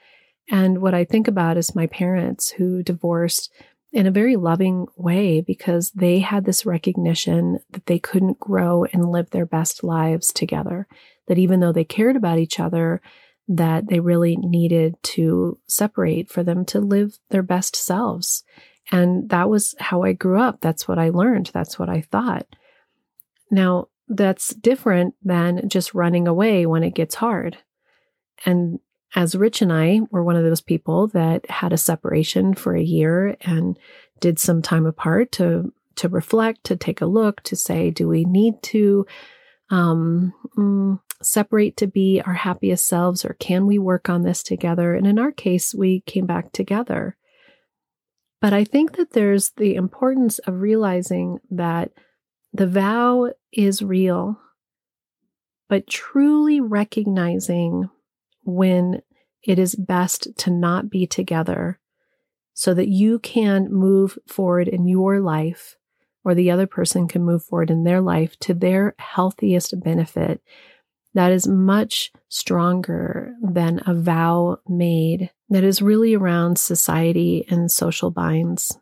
And 0.50 0.80
what 0.80 0.94
I 0.94 1.04
think 1.04 1.28
about 1.28 1.58
is 1.58 1.74
my 1.74 1.86
parents 1.86 2.50
who 2.50 2.82
divorced 2.82 3.52
in 3.92 4.06
a 4.06 4.10
very 4.12 4.36
loving 4.36 4.86
way 4.96 5.40
because 5.40 5.90
they 5.92 6.18
had 6.18 6.44
this 6.44 6.66
recognition 6.66 7.58
that 7.70 7.86
they 7.86 7.98
couldn't 7.98 8.38
grow 8.38 8.84
and 8.84 9.10
live 9.10 9.30
their 9.30 9.46
best 9.46 9.82
lives 9.82 10.32
together. 10.32 10.86
That 11.26 11.38
even 11.38 11.60
though 11.60 11.72
they 11.72 11.84
cared 11.84 12.16
about 12.16 12.38
each 12.38 12.60
other, 12.60 13.00
that 13.48 13.88
they 13.88 14.00
really 14.00 14.36
needed 14.36 14.94
to 15.02 15.58
separate 15.66 16.30
for 16.30 16.42
them 16.42 16.64
to 16.66 16.80
live 16.80 17.18
their 17.30 17.42
best 17.42 17.76
selves. 17.76 18.44
And 18.90 19.28
that 19.30 19.48
was 19.48 19.74
how 19.78 20.02
I 20.02 20.12
grew 20.12 20.40
up. 20.40 20.60
That's 20.60 20.86
what 20.86 20.98
I 20.98 21.08
learned. 21.08 21.50
That's 21.52 21.78
what 21.78 21.88
I 21.88 22.02
thought. 22.02 22.46
Now, 23.50 23.88
that's 24.08 24.54
different 24.54 25.14
than 25.22 25.68
just 25.68 25.94
running 25.94 26.26
away 26.26 26.66
when 26.66 26.82
it 26.82 26.94
gets 26.94 27.14
hard. 27.14 27.58
And 28.44 28.80
as 29.14 29.34
Rich 29.34 29.62
and 29.62 29.72
I 29.72 30.00
were 30.10 30.22
one 30.22 30.36
of 30.36 30.44
those 30.44 30.60
people 30.60 31.08
that 31.08 31.48
had 31.50 31.72
a 31.72 31.78
separation 31.78 32.54
for 32.54 32.76
a 32.76 32.82
year 32.82 33.36
and 33.40 33.78
did 34.20 34.38
some 34.38 34.62
time 34.62 34.86
apart 34.86 35.32
to 35.32 35.72
to 35.96 36.08
reflect, 36.08 36.62
to 36.64 36.76
take 36.76 37.00
a 37.00 37.06
look, 37.06 37.42
to 37.42 37.56
say, 37.56 37.90
do 37.90 38.06
we 38.06 38.24
need 38.24 38.62
to 38.62 39.04
um, 39.70 40.32
mm, 40.56 41.00
separate 41.20 41.76
to 41.76 41.88
be 41.88 42.22
our 42.24 42.34
happiest 42.34 42.86
selves, 42.86 43.24
or 43.24 43.34
can 43.40 43.66
we 43.66 43.78
work 43.78 44.08
on 44.08 44.22
this 44.22 44.44
together? 44.44 44.94
And 44.94 45.06
in 45.06 45.18
our 45.18 45.32
case, 45.32 45.74
we 45.74 46.00
came 46.02 46.24
back 46.24 46.52
together. 46.52 47.16
But 48.40 48.52
I 48.52 48.62
think 48.62 48.96
that 48.96 49.12
there's 49.12 49.50
the 49.56 49.74
importance 49.74 50.38
of 50.40 50.60
realizing 50.60 51.40
that 51.50 51.90
the 52.52 52.68
vow 52.68 53.32
is 53.52 53.82
real, 53.82 54.38
but 55.68 55.88
truly 55.88 56.60
recognizing 56.60 57.90
when 58.48 59.02
it 59.42 59.58
is 59.58 59.74
best 59.74 60.28
to 60.38 60.50
not 60.50 60.90
be 60.90 61.06
together 61.06 61.78
so 62.54 62.74
that 62.74 62.88
you 62.88 63.18
can 63.20 63.72
move 63.72 64.18
forward 64.26 64.66
in 64.66 64.88
your 64.88 65.20
life 65.20 65.76
or 66.24 66.34
the 66.34 66.50
other 66.50 66.66
person 66.66 67.06
can 67.06 67.22
move 67.22 67.44
forward 67.44 67.70
in 67.70 67.84
their 67.84 68.00
life 68.00 68.38
to 68.40 68.54
their 68.54 68.94
healthiest 68.98 69.78
benefit. 69.80 70.42
That 71.14 71.30
is 71.30 71.46
much 71.46 72.10
stronger 72.28 73.34
than 73.42 73.80
a 73.86 73.94
vow 73.94 74.58
made 74.68 75.30
that 75.48 75.64
is 75.64 75.80
really 75.80 76.14
around 76.14 76.58
society 76.58 77.46
and 77.48 77.70
social 77.70 78.10
binds. 78.10 78.78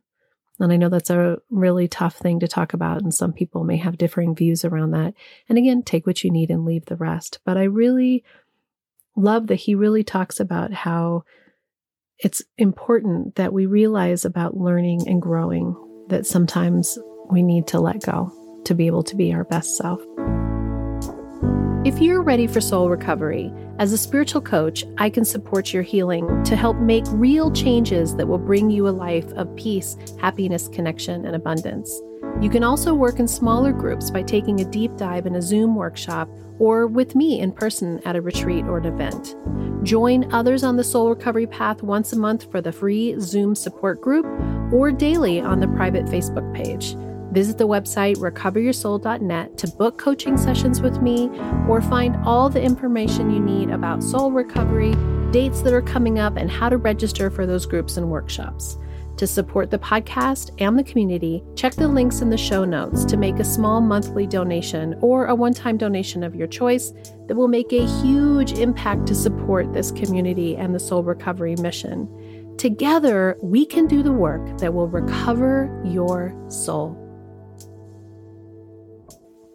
And 0.58 0.72
I 0.72 0.76
know 0.76 0.88
that's 0.88 1.10
a 1.10 1.38
really 1.50 1.86
tough 1.86 2.16
thing 2.16 2.40
to 2.40 2.48
talk 2.48 2.72
about, 2.72 3.02
and 3.02 3.12
some 3.12 3.32
people 3.32 3.62
may 3.62 3.76
have 3.76 3.98
differing 3.98 4.34
views 4.34 4.64
around 4.64 4.92
that. 4.92 5.12
And 5.48 5.58
again, 5.58 5.82
take 5.82 6.06
what 6.06 6.24
you 6.24 6.30
need 6.30 6.50
and 6.50 6.64
leave 6.64 6.86
the 6.86 6.96
rest. 6.96 7.40
But 7.44 7.58
I 7.58 7.64
really 7.64 8.24
love 9.16 9.48
that 9.48 9.56
he 9.56 9.74
really 9.74 10.04
talks 10.04 10.38
about 10.38 10.72
how 10.72 11.24
it's 12.18 12.42
important 12.58 13.34
that 13.34 13.52
we 13.52 13.66
realize 13.66 14.24
about 14.24 14.56
learning 14.56 15.06
and 15.08 15.20
growing 15.20 15.74
that 16.08 16.26
sometimes 16.26 16.98
we 17.30 17.42
need 17.42 17.66
to 17.66 17.80
let 17.80 18.02
go 18.02 18.32
to 18.64 18.74
be 18.74 18.86
able 18.86 19.02
to 19.02 19.16
be 19.16 19.32
our 19.32 19.44
best 19.44 19.76
self. 19.76 20.00
If 21.84 22.00
you're 22.00 22.22
ready 22.22 22.46
for 22.46 22.60
soul 22.60 22.90
recovery, 22.90 23.52
as 23.78 23.92
a 23.92 23.98
spiritual 23.98 24.40
coach, 24.40 24.84
I 24.98 25.08
can 25.08 25.24
support 25.24 25.72
your 25.72 25.84
healing 25.84 26.42
to 26.44 26.56
help 26.56 26.78
make 26.78 27.04
real 27.10 27.52
changes 27.52 28.16
that 28.16 28.26
will 28.26 28.38
bring 28.38 28.70
you 28.70 28.88
a 28.88 28.90
life 28.90 29.30
of 29.34 29.54
peace, 29.54 29.96
happiness, 30.20 30.68
connection, 30.68 31.24
and 31.24 31.36
abundance. 31.36 32.00
You 32.40 32.50
can 32.50 32.62
also 32.62 32.94
work 32.94 33.18
in 33.18 33.26
smaller 33.26 33.72
groups 33.72 34.10
by 34.10 34.22
taking 34.22 34.60
a 34.60 34.70
deep 34.70 34.96
dive 34.96 35.26
in 35.26 35.36
a 35.36 35.42
Zoom 35.42 35.74
workshop 35.74 36.28
or 36.58 36.86
with 36.86 37.14
me 37.14 37.40
in 37.40 37.50
person 37.50 38.00
at 38.04 38.14
a 38.14 38.20
retreat 38.20 38.66
or 38.66 38.78
an 38.78 38.86
event. 38.86 39.34
Join 39.84 40.30
others 40.32 40.62
on 40.62 40.76
the 40.76 40.84
soul 40.84 41.08
recovery 41.08 41.46
path 41.46 41.82
once 41.82 42.12
a 42.12 42.18
month 42.18 42.50
for 42.50 42.60
the 42.60 42.72
free 42.72 43.18
Zoom 43.20 43.54
support 43.54 44.00
group 44.00 44.26
or 44.72 44.92
daily 44.92 45.40
on 45.40 45.60
the 45.60 45.68
private 45.68 46.06
Facebook 46.06 46.54
page. 46.54 46.94
Visit 47.32 47.58
the 47.58 47.68
website 47.68 48.16
recoveryoursoul.net 48.16 49.58
to 49.58 49.68
book 49.68 49.98
coaching 49.98 50.36
sessions 50.36 50.80
with 50.80 51.00
me 51.02 51.28
or 51.68 51.80
find 51.80 52.16
all 52.24 52.48
the 52.48 52.62
information 52.62 53.30
you 53.30 53.40
need 53.40 53.70
about 53.70 54.02
soul 54.02 54.30
recovery, 54.30 54.94
dates 55.30 55.62
that 55.62 55.72
are 55.72 55.82
coming 55.82 56.18
up, 56.18 56.36
and 56.36 56.50
how 56.50 56.68
to 56.68 56.76
register 56.76 57.30
for 57.30 57.46
those 57.46 57.66
groups 57.66 57.96
and 57.96 58.10
workshops. 58.10 58.76
To 59.16 59.26
support 59.26 59.70
the 59.70 59.78
podcast 59.78 60.50
and 60.58 60.78
the 60.78 60.84
community, 60.84 61.42
check 61.54 61.74
the 61.74 61.88
links 61.88 62.20
in 62.20 62.28
the 62.28 62.36
show 62.36 62.66
notes 62.66 63.02
to 63.06 63.16
make 63.16 63.38
a 63.38 63.44
small 63.44 63.80
monthly 63.80 64.26
donation 64.26 64.94
or 65.00 65.26
a 65.26 65.34
one 65.34 65.54
time 65.54 65.78
donation 65.78 66.22
of 66.22 66.34
your 66.34 66.46
choice 66.46 66.92
that 67.26 67.34
will 67.34 67.48
make 67.48 67.72
a 67.72 67.86
huge 68.02 68.52
impact 68.52 69.06
to 69.06 69.14
support 69.14 69.72
this 69.72 69.90
community 69.90 70.54
and 70.54 70.74
the 70.74 70.78
soul 70.78 71.02
recovery 71.02 71.56
mission. 71.56 72.54
Together, 72.58 73.38
we 73.42 73.64
can 73.64 73.86
do 73.86 74.02
the 74.02 74.12
work 74.12 74.58
that 74.58 74.74
will 74.74 74.88
recover 74.88 75.82
your 75.82 76.34
soul. 76.48 77.02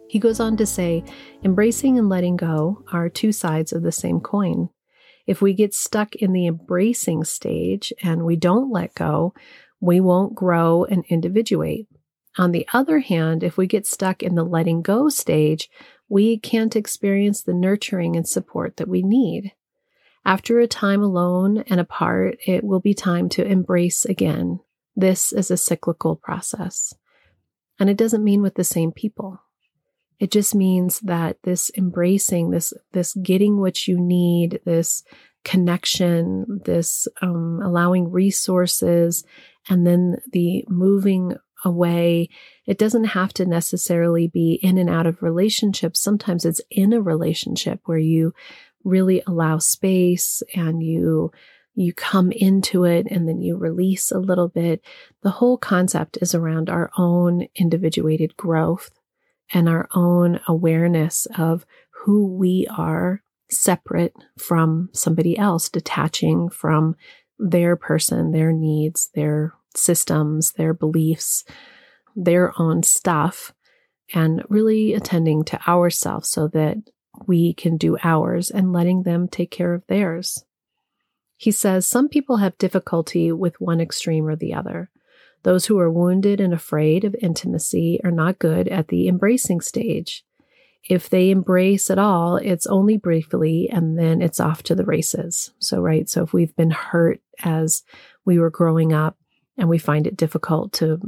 He 0.08 0.18
goes 0.18 0.40
on 0.40 0.56
to 0.56 0.66
say, 0.66 1.04
embracing 1.44 1.98
and 1.98 2.08
letting 2.08 2.36
go 2.36 2.84
are 2.92 3.08
two 3.08 3.30
sides 3.30 3.72
of 3.72 3.82
the 3.82 3.92
same 3.92 4.20
coin. 4.20 4.70
If 5.26 5.40
we 5.40 5.54
get 5.54 5.74
stuck 5.74 6.14
in 6.16 6.32
the 6.32 6.46
embracing 6.46 7.24
stage 7.24 7.92
and 8.02 8.24
we 8.24 8.36
don't 8.36 8.70
let 8.70 8.94
go, 8.94 9.34
we 9.80 10.00
won't 10.00 10.34
grow 10.34 10.84
and 10.84 11.04
individuate. 11.08 11.86
On 12.38 12.52
the 12.52 12.66
other 12.72 13.00
hand, 13.00 13.42
if 13.42 13.56
we 13.56 13.66
get 13.66 13.86
stuck 13.86 14.22
in 14.22 14.34
the 14.34 14.44
letting 14.44 14.82
go 14.82 15.08
stage, 15.08 15.68
we 16.08 16.38
can't 16.38 16.76
experience 16.76 17.42
the 17.42 17.54
nurturing 17.54 18.16
and 18.16 18.26
support 18.26 18.76
that 18.76 18.88
we 18.88 19.02
need. 19.02 19.52
After 20.24 20.60
a 20.60 20.66
time 20.66 21.02
alone 21.02 21.64
and 21.66 21.80
apart, 21.80 22.38
it 22.46 22.64
will 22.64 22.80
be 22.80 22.94
time 22.94 23.28
to 23.30 23.44
embrace 23.44 24.04
again. 24.04 24.60
This 24.94 25.32
is 25.32 25.50
a 25.50 25.56
cyclical 25.56 26.16
process. 26.16 26.94
And 27.78 27.90
it 27.90 27.96
doesn't 27.96 28.24
mean 28.24 28.42
with 28.42 28.54
the 28.54 28.64
same 28.64 28.92
people. 28.92 29.40
It 30.22 30.30
just 30.30 30.54
means 30.54 31.00
that 31.00 31.42
this 31.42 31.68
embracing, 31.76 32.50
this, 32.50 32.72
this 32.92 33.12
getting 33.14 33.58
what 33.58 33.88
you 33.88 33.98
need, 33.98 34.60
this 34.64 35.02
connection, 35.44 36.60
this 36.64 37.08
um, 37.22 37.60
allowing 37.60 38.08
resources, 38.08 39.24
and 39.68 39.84
then 39.84 40.18
the 40.32 40.64
moving 40.68 41.34
away. 41.64 42.28
It 42.66 42.78
doesn't 42.78 43.06
have 43.18 43.32
to 43.32 43.46
necessarily 43.46 44.28
be 44.28 44.60
in 44.62 44.78
and 44.78 44.88
out 44.88 45.08
of 45.08 45.24
relationships. 45.24 46.00
Sometimes 46.00 46.44
it's 46.44 46.60
in 46.70 46.92
a 46.92 47.02
relationship 47.02 47.80
where 47.86 47.98
you 47.98 48.32
really 48.84 49.24
allow 49.26 49.58
space 49.58 50.40
and 50.54 50.84
you 50.84 51.32
you 51.74 51.92
come 51.92 52.30
into 52.30 52.84
it 52.84 53.08
and 53.10 53.28
then 53.28 53.40
you 53.40 53.56
release 53.56 54.12
a 54.12 54.20
little 54.20 54.48
bit. 54.48 54.84
The 55.24 55.30
whole 55.30 55.58
concept 55.58 56.16
is 56.20 56.32
around 56.32 56.70
our 56.70 56.92
own 56.96 57.48
individuated 57.56 58.36
growth 58.36 58.92
and 59.52 59.68
our 59.68 59.88
own 59.94 60.40
awareness 60.48 61.26
of 61.36 61.66
who 61.90 62.26
we 62.26 62.66
are 62.76 63.22
separate 63.50 64.14
from 64.38 64.88
somebody 64.92 65.36
else, 65.36 65.68
detaching 65.68 66.48
from 66.48 66.96
their 67.38 67.76
person, 67.76 68.32
their 68.32 68.52
needs, 68.52 69.10
their 69.14 69.54
systems, 69.74 70.52
their 70.52 70.74
beliefs, 70.74 71.44
their 72.16 72.52
own 72.60 72.82
stuff, 72.82 73.52
and 74.14 74.42
really 74.48 74.94
attending 74.94 75.44
to 75.44 75.68
ourselves 75.68 76.28
so 76.28 76.48
that 76.48 76.76
we 77.26 77.54
can 77.54 77.76
do 77.76 77.96
ours 78.02 78.50
and 78.50 78.72
letting 78.72 79.02
them 79.02 79.28
take 79.28 79.50
care 79.50 79.74
of 79.74 79.86
theirs. 79.86 80.44
He 81.36 81.50
says 81.50 81.86
some 81.86 82.08
people 82.08 82.36
have 82.36 82.56
difficulty 82.58 83.32
with 83.32 83.60
one 83.60 83.80
extreme 83.80 84.26
or 84.26 84.36
the 84.36 84.54
other. 84.54 84.90
Those 85.42 85.66
who 85.66 85.78
are 85.78 85.90
wounded 85.90 86.40
and 86.40 86.54
afraid 86.54 87.04
of 87.04 87.16
intimacy 87.20 88.00
are 88.04 88.10
not 88.10 88.38
good 88.38 88.68
at 88.68 88.88
the 88.88 89.08
embracing 89.08 89.60
stage. 89.60 90.24
If 90.88 91.08
they 91.08 91.30
embrace 91.30 91.90
at 91.90 91.98
all, 91.98 92.36
it's 92.36 92.66
only 92.66 92.96
briefly 92.96 93.68
and 93.70 93.98
then 93.98 94.20
it's 94.20 94.40
off 94.40 94.62
to 94.64 94.74
the 94.74 94.84
races. 94.84 95.52
So, 95.58 95.80
right. 95.80 96.08
So, 96.08 96.24
if 96.24 96.32
we've 96.32 96.54
been 96.56 96.70
hurt 96.70 97.20
as 97.44 97.82
we 98.24 98.38
were 98.38 98.50
growing 98.50 98.92
up 98.92 99.16
and 99.56 99.68
we 99.68 99.78
find 99.78 100.06
it 100.06 100.16
difficult 100.16 100.72
to 100.74 101.00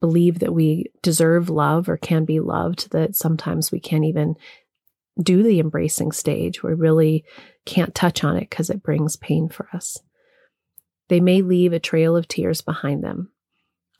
believe 0.00 0.40
that 0.40 0.54
we 0.54 0.86
deserve 1.02 1.50
love 1.50 1.88
or 1.88 1.96
can 1.96 2.24
be 2.24 2.40
loved, 2.40 2.90
that 2.90 3.14
sometimes 3.14 3.70
we 3.70 3.78
can't 3.78 4.04
even 4.04 4.34
do 5.22 5.42
the 5.42 5.60
embracing 5.60 6.12
stage. 6.12 6.62
We 6.62 6.74
really 6.74 7.24
can't 7.66 7.94
touch 7.94 8.24
on 8.24 8.36
it 8.36 8.48
because 8.50 8.70
it 8.70 8.82
brings 8.82 9.16
pain 9.16 9.48
for 9.48 9.68
us. 9.72 9.98
They 11.08 11.20
may 11.20 11.42
leave 11.42 11.72
a 11.72 11.78
trail 11.78 12.16
of 12.16 12.26
tears 12.26 12.62
behind 12.62 13.04
them. 13.04 13.30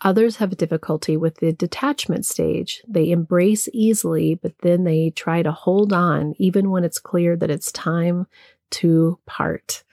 Others 0.02 0.36
have 0.36 0.56
difficulty 0.56 1.16
with 1.16 1.36
the 1.36 1.52
detachment 1.52 2.24
stage. 2.24 2.82
They 2.88 3.10
embrace 3.10 3.68
easily, 3.72 4.34
but 4.34 4.58
then 4.62 4.84
they 4.84 5.10
try 5.10 5.42
to 5.42 5.52
hold 5.52 5.92
on 5.92 6.34
even 6.38 6.70
when 6.70 6.84
it's 6.84 6.98
clear 6.98 7.36
that 7.36 7.50
it's 7.50 7.70
time 7.70 8.26
to 8.70 9.18
part. 9.26 9.84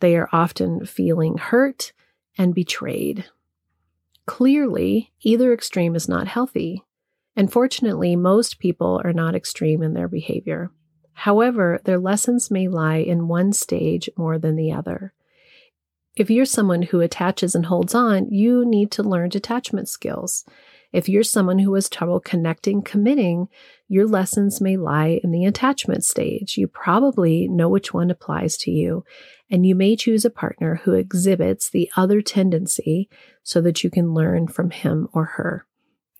They 0.00 0.16
are 0.16 0.28
often 0.32 0.86
feeling 0.86 1.36
hurt 1.36 1.92
and 2.38 2.54
betrayed. 2.54 3.26
Clearly, 4.26 5.12
either 5.20 5.52
extreme 5.52 5.94
is 5.94 6.08
not 6.08 6.26
healthy. 6.26 6.82
And 7.36 7.52
fortunately, 7.52 8.16
most 8.16 8.58
people 8.58 9.00
are 9.04 9.12
not 9.12 9.34
extreme 9.34 9.82
in 9.82 9.92
their 9.92 10.08
behavior. 10.08 10.70
However, 11.12 11.80
their 11.84 11.98
lessons 11.98 12.50
may 12.50 12.68
lie 12.68 12.96
in 12.96 13.28
one 13.28 13.52
stage 13.52 14.08
more 14.16 14.38
than 14.38 14.56
the 14.56 14.72
other. 14.72 15.12
If 16.16 16.30
you're 16.30 16.44
someone 16.44 16.82
who 16.82 17.00
attaches 17.00 17.56
and 17.56 17.66
holds 17.66 17.94
on, 17.94 18.30
you 18.30 18.64
need 18.64 18.92
to 18.92 19.02
learn 19.02 19.30
detachment 19.30 19.88
skills. 19.88 20.44
If 20.92 21.08
you're 21.08 21.24
someone 21.24 21.58
who 21.58 21.74
has 21.74 21.88
trouble 21.88 22.20
connecting, 22.20 22.82
committing, 22.82 23.48
your 23.88 24.06
lessons 24.06 24.60
may 24.60 24.76
lie 24.76 25.20
in 25.24 25.32
the 25.32 25.44
attachment 25.44 26.04
stage. 26.04 26.56
You 26.56 26.68
probably 26.68 27.48
know 27.48 27.68
which 27.68 27.92
one 27.92 28.12
applies 28.12 28.56
to 28.58 28.70
you, 28.70 29.04
and 29.50 29.66
you 29.66 29.74
may 29.74 29.96
choose 29.96 30.24
a 30.24 30.30
partner 30.30 30.76
who 30.84 30.94
exhibits 30.94 31.68
the 31.68 31.90
other 31.96 32.22
tendency 32.22 33.08
so 33.42 33.60
that 33.62 33.82
you 33.82 33.90
can 33.90 34.14
learn 34.14 34.46
from 34.46 34.70
him 34.70 35.08
or 35.12 35.24
her. 35.24 35.66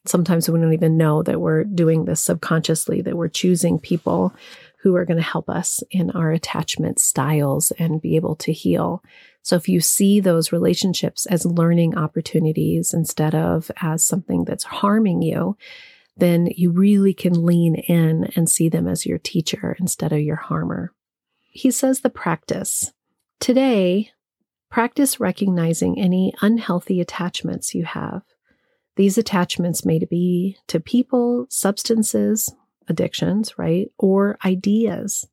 Sometimes 0.07 0.51
we 0.51 0.59
don't 0.59 0.73
even 0.73 0.97
know 0.97 1.23
that 1.23 1.41
we're 1.41 1.63
doing 1.63 2.05
this 2.05 2.21
subconsciously, 2.21 3.01
that 3.03 3.17
we're 3.17 3.29
choosing 3.29 3.79
people 3.79 4.35
who 4.81 4.97
are 4.97 5.05
going 5.05 5.17
to 5.17 5.23
help 5.23 5.49
us 5.49 5.85
in 5.91 6.11
our 6.11 6.33
attachment 6.33 6.99
styles 6.99 7.71
and 7.79 8.03
be 8.03 8.17
able 8.17 8.35
to 8.37 8.53
heal. 8.53 9.03
So 9.45 9.57
if 9.57 9.69
you 9.69 9.81
see 9.81 10.21
those 10.21 10.53
relationships 10.53 11.27
as 11.27 11.45
learning 11.45 11.99
opportunities 11.99 12.95
instead 12.95 13.35
of 13.35 13.71
as 13.83 14.03
something 14.03 14.45
that's 14.45 14.65
harming 14.65 15.21
you, 15.21 15.59
then 16.17 16.49
you 16.57 16.71
really 16.71 17.13
can 17.13 17.45
lean 17.45 17.75
in 17.75 18.25
and 18.37 18.49
see 18.49 18.71
them 18.71 18.89
as 18.89 19.05
your 19.05 19.19
teacher 19.19 19.77
instead 19.79 20.13
of 20.15 20.21
your 20.21 20.37
harmer. 20.37 20.93
He 21.51 21.71
says 21.71 22.01
the 22.01 22.09
practice. 22.09 22.91
Today, 23.39 24.11
practice 24.71 25.21
recognizing 25.21 26.01
any 26.01 26.33
unhealthy 26.41 27.03
attachments 27.03 27.75
you 27.75 27.85
have. 27.85 28.23
These 28.97 29.19
attachments 29.19 29.85
may 29.85 29.99
be 29.99 30.57
to 30.69 30.81
people, 30.81 31.47
substances, 31.51 32.49
addictions, 32.89 33.59
right? 33.59 33.91
Or 33.99 34.39
ideas. 34.43 35.29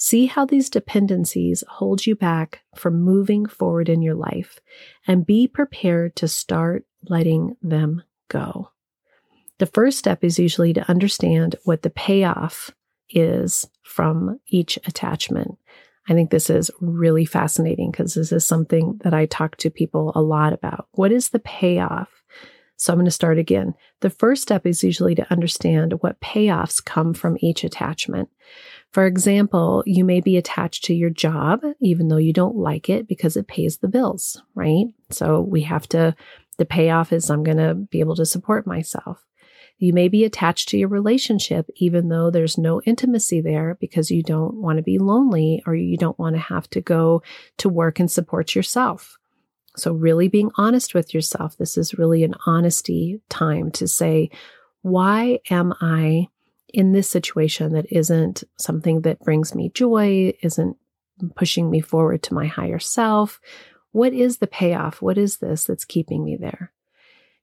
See 0.00 0.26
how 0.26 0.46
these 0.46 0.70
dependencies 0.70 1.64
hold 1.68 2.06
you 2.06 2.14
back 2.14 2.62
from 2.76 3.02
moving 3.02 3.46
forward 3.46 3.88
in 3.88 4.00
your 4.00 4.14
life 4.14 4.60
and 5.08 5.26
be 5.26 5.48
prepared 5.48 6.14
to 6.16 6.28
start 6.28 6.86
letting 7.08 7.56
them 7.60 8.04
go. 8.28 8.70
The 9.58 9.66
first 9.66 9.98
step 9.98 10.22
is 10.22 10.38
usually 10.38 10.72
to 10.74 10.88
understand 10.88 11.56
what 11.64 11.82
the 11.82 11.90
payoff 11.90 12.70
is 13.10 13.66
from 13.82 14.38
each 14.46 14.76
attachment. 14.86 15.58
I 16.08 16.14
think 16.14 16.30
this 16.30 16.48
is 16.48 16.70
really 16.80 17.24
fascinating 17.24 17.90
because 17.90 18.14
this 18.14 18.30
is 18.30 18.46
something 18.46 19.00
that 19.02 19.12
I 19.12 19.26
talk 19.26 19.56
to 19.58 19.70
people 19.70 20.12
a 20.14 20.22
lot 20.22 20.52
about. 20.52 20.86
What 20.92 21.10
is 21.10 21.30
the 21.30 21.40
payoff 21.40 22.08
so 22.78 22.92
I'm 22.92 22.98
going 22.98 23.06
to 23.06 23.10
start 23.10 23.38
again. 23.38 23.74
The 24.00 24.10
first 24.10 24.40
step 24.40 24.64
is 24.64 24.84
usually 24.84 25.16
to 25.16 25.32
understand 25.32 25.94
what 26.00 26.20
payoffs 26.20 26.82
come 26.82 27.12
from 27.12 27.36
each 27.40 27.64
attachment. 27.64 28.28
For 28.90 29.06
example, 29.06 29.82
you 29.86 30.04
may 30.04 30.20
be 30.20 30.36
attached 30.36 30.84
to 30.84 30.94
your 30.94 31.10
job, 31.10 31.60
even 31.80 32.08
though 32.08 32.16
you 32.16 32.32
don't 32.32 32.56
like 32.56 32.88
it 32.88 33.06
because 33.06 33.36
it 33.36 33.46
pays 33.46 33.78
the 33.78 33.88
bills, 33.88 34.42
right? 34.54 34.86
So 35.10 35.40
we 35.40 35.62
have 35.62 35.86
to, 35.88 36.14
the 36.56 36.64
payoff 36.64 37.12
is 37.12 37.30
I'm 37.30 37.44
going 37.44 37.58
to 37.58 37.74
be 37.74 38.00
able 38.00 38.16
to 38.16 38.26
support 38.26 38.66
myself. 38.66 39.24
You 39.78 39.92
may 39.92 40.08
be 40.08 40.24
attached 40.24 40.70
to 40.70 40.78
your 40.78 40.88
relationship, 40.88 41.68
even 41.76 42.08
though 42.08 42.30
there's 42.30 42.58
no 42.58 42.80
intimacy 42.82 43.40
there 43.40 43.76
because 43.80 44.10
you 44.10 44.22
don't 44.22 44.54
want 44.54 44.78
to 44.78 44.82
be 44.82 44.98
lonely 44.98 45.62
or 45.66 45.74
you 45.74 45.96
don't 45.96 46.18
want 46.18 46.34
to 46.34 46.40
have 46.40 46.68
to 46.70 46.80
go 46.80 47.22
to 47.58 47.68
work 47.68 48.00
and 48.00 48.10
support 48.10 48.56
yourself. 48.56 49.16
So, 49.76 49.92
really 49.92 50.26
being 50.26 50.50
honest 50.56 50.94
with 50.94 51.14
yourself. 51.14 51.56
This 51.56 51.78
is 51.78 51.96
really 51.96 52.24
an 52.24 52.34
honesty 52.46 53.20
time 53.28 53.70
to 53.72 53.86
say, 53.86 54.30
why 54.82 55.38
am 55.50 55.72
I 55.80 56.26
in 56.72 56.92
this 56.92 57.10
situation 57.10 57.72
that 57.72 57.86
isn't 57.90 58.44
something 58.58 59.02
that 59.02 59.20
brings 59.20 59.54
me 59.54 59.70
joy, 59.70 60.34
isn't 60.42 60.76
pushing 61.34 61.70
me 61.70 61.80
forward 61.80 62.22
to 62.24 62.34
my 62.34 62.46
higher 62.46 62.78
self? 62.78 63.40
What 63.92 64.12
is 64.12 64.38
the 64.38 64.46
payoff? 64.46 65.00
What 65.00 65.18
is 65.18 65.38
this 65.38 65.64
that's 65.64 65.84
keeping 65.84 66.24
me 66.24 66.36
there? 66.36 66.72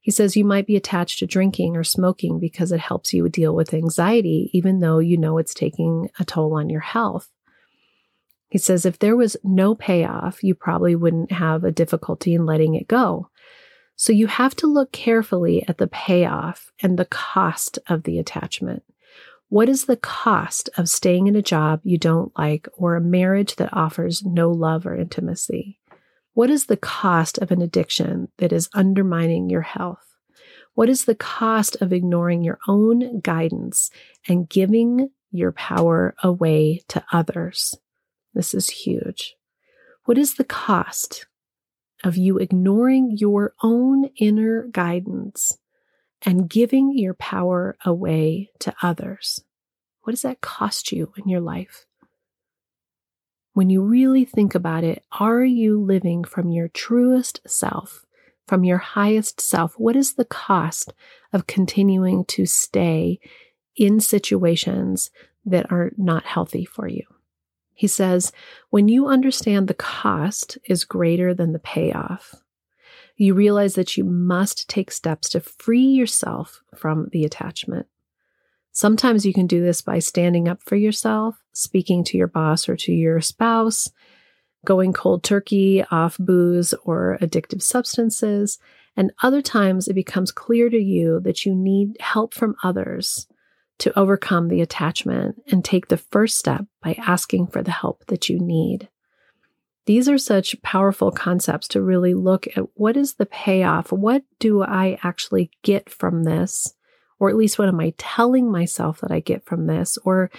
He 0.00 0.12
says 0.12 0.36
you 0.36 0.44
might 0.44 0.68
be 0.68 0.76
attached 0.76 1.18
to 1.18 1.26
drinking 1.26 1.76
or 1.76 1.82
smoking 1.82 2.38
because 2.38 2.70
it 2.70 2.78
helps 2.78 3.12
you 3.12 3.28
deal 3.28 3.54
with 3.54 3.74
anxiety, 3.74 4.50
even 4.52 4.78
though 4.78 5.00
you 5.00 5.16
know 5.16 5.38
it's 5.38 5.52
taking 5.52 6.08
a 6.20 6.24
toll 6.24 6.54
on 6.54 6.70
your 6.70 6.80
health. 6.80 7.28
He 8.48 8.58
says 8.58 8.86
if 8.86 9.00
there 9.00 9.16
was 9.16 9.36
no 9.42 9.74
payoff, 9.74 10.44
you 10.44 10.54
probably 10.54 10.94
wouldn't 10.94 11.32
have 11.32 11.64
a 11.64 11.72
difficulty 11.72 12.34
in 12.34 12.46
letting 12.46 12.76
it 12.76 12.86
go. 12.86 13.30
So 13.96 14.12
you 14.12 14.28
have 14.28 14.54
to 14.56 14.66
look 14.66 14.92
carefully 14.92 15.66
at 15.66 15.78
the 15.78 15.88
payoff 15.88 16.70
and 16.80 16.96
the 16.96 17.06
cost 17.06 17.78
of 17.88 18.04
the 18.04 18.20
attachment. 18.20 18.84
What 19.48 19.68
is 19.68 19.84
the 19.84 19.96
cost 19.96 20.70
of 20.76 20.88
staying 20.88 21.28
in 21.28 21.36
a 21.36 21.42
job 21.42 21.80
you 21.84 21.98
don't 21.98 22.36
like 22.36 22.66
or 22.76 22.96
a 22.96 23.00
marriage 23.00 23.56
that 23.56 23.72
offers 23.72 24.24
no 24.24 24.50
love 24.50 24.86
or 24.86 24.96
intimacy? 24.96 25.78
What 26.34 26.50
is 26.50 26.66
the 26.66 26.76
cost 26.76 27.38
of 27.38 27.52
an 27.52 27.62
addiction 27.62 28.28
that 28.38 28.52
is 28.52 28.68
undermining 28.74 29.48
your 29.48 29.62
health? 29.62 30.04
What 30.74 30.88
is 30.88 31.04
the 31.04 31.14
cost 31.14 31.80
of 31.80 31.92
ignoring 31.92 32.42
your 32.42 32.58
own 32.66 33.20
guidance 33.20 33.90
and 34.28 34.48
giving 34.48 35.10
your 35.30 35.52
power 35.52 36.16
away 36.24 36.82
to 36.88 37.04
others? 37.12 37.74
This 38.34 38.52
is 38.52 38.68
huge. 38.68 39.36
What 40.06 40.18
is 40.18 40.34
the 40.34 40.44
cost 40.44 41.24
of 42.02 42.16
you 42.16 42.38
ignoring 42.38 43.16
your 43.16 43.54
own 43.62 44.10
inner 44.16 44.64
guidance 44.64 45.56
and 46.22 46.48
giving 46.50 46.96
your 46.96 47.14
power 47.14 47.76
away 47.84 48.50
to 48.60 48.74
others? 48.82 49.42
What 50.02 50.12
does 50.12 50.22
that 50.22 50.40
cost 50.40 50.92
you 50.92 51.12
in 51.16 51.28
your 51.28 51.40
life? 51.40 51.86
when 53.54 53.70
you 53.70 53.82
really 53.82 54.26
think 54.26 54.54
about 54.54 54.84
it, 54.84 55.02
are 55.12 55.42
you 55.42 55.80
living 55.80 56.24
from 56.24 56.50
your 56.50 56.68
truest 56.68 57.40
self, 57.46 58.04
from 58.46 58.64
your 58.64 58.76
highest 58.76 59.40
self? 59.40 59.72
What 59.78 59.96
is 59.96 60.14
the 60.14 60.26
cost 60.26 60.92
of 61.32 61.46
continuing 61.46 62.26
to 62.26 62.44
stay 62.44 63.18
in 63.74 63.98
situations 63.98 65.10
that 65.46 65.72
are 65.72 65.92
not 65.96 66.24
healthy 66.24 66.66
for 66.66 66.86
you? 66.86 67.04
He 67.72 67.86
says, 67.86 68.30
when 68.68 68.88
you 68.88 69.06
understand 69.06 69.68
the 69.68 69.74
cost 69.74 70.58
is 70.66 70.84
greater 70.84 71.32
than 71.32 71.52
the 71.52 71.58
payoff, 71.58 72.34
you 73.16 73.34
realize 73.34 73.74
that 73.74 73.96
you 73.96 74.04
must 74.04 74.68
take 74.68 74.90
steps 74.90 75.28
to 75.30 75.40
free 75.40 75.86
yourself 75.86 76.62
from 76.74 77.08
the 77.12 77.24
attachment. 77.24 77.86
Sometimes 78.72 79.24
you 79.24 79.32
can 79.32 79.46
do 79.46 79.62
this 79.62 79.80
by 79.80 79.98
standing 79.98 80.48
up 80.48 80.62
for 80.62 80.76
yourself, 80.76 81.42
speaking 81.54 82.04
to 82.04 82.18
your 82.18 82.26
boss 82.26 82.68
or 82.68 82.76
to 82.76 82.92
your 82.92 83.22
spouse, 83.22 83.90
going 84.66 84.92
cold 84.92 85.22
turkey 85.24 85.82
off 85.90 86.18
booze 86.18 86.74
or 86.84 87.16
addictive 87.22 87.62
substances. 87.62 88.58
And 88.94 89.12
other 89.22 89.40
times 89.40 89.88
it 89.88 89.94
becomes 89.94 90.30
clear 90.30 90.68
to 90.68 90.78
you 90.78 91.20
that 91.20 91.46
you 91.46 91.54
need 91.54 91.96
help 92.00 92.34
from 92.34 92.56
others 92.62 93.26
to 93.78 93.98
overcome 93.98 94.48
the 94.48 94.60
attachment 94.60 95.42
and 95.50 95.64
take 95.64 95.88
the 95.88 95.96
first 95.96 96.38
step 96.38 96.66
by 96.82 96.94
asking 96.98 97.46
for 97.46 97.62
the 97.62 97.70
help 97.70 98.04
that 98.06 98.28
you 98.28 98.38
need. 98.38 98.88
These 99.86 100.08
are 100.08 100.18
such 100.18 100.60
powerful 100.62 101.12
concepts 101.12 101.68
to 101.68 101.82
really 101.82 102.12
look 102.12 102.46
at 102.56 102.64
what 102.74 102.96
is 102.96 103.14
the 103.14 103.26
payoff? 103.26 103.92
What 103.92 104.24
do 104.40 104.62
I 104.62 104.98
actually 105.02 105.50
get 105.62 105.88
from 105.88 106.24
this? 106.24 106.74
Or 107.20 107.30
at 107.30 107.36
least 107.36 107.58
what 107.58 107.68
am 107.68 107.80
I 107.80 107.94
telling 107.96 108.50
myself 108.50 109.00
that 109.00 109.12
I 109.12 109.20
get 109.20 109.46
from 109.46 109.66
this? 109.66 109.96
Or 110.04 110.30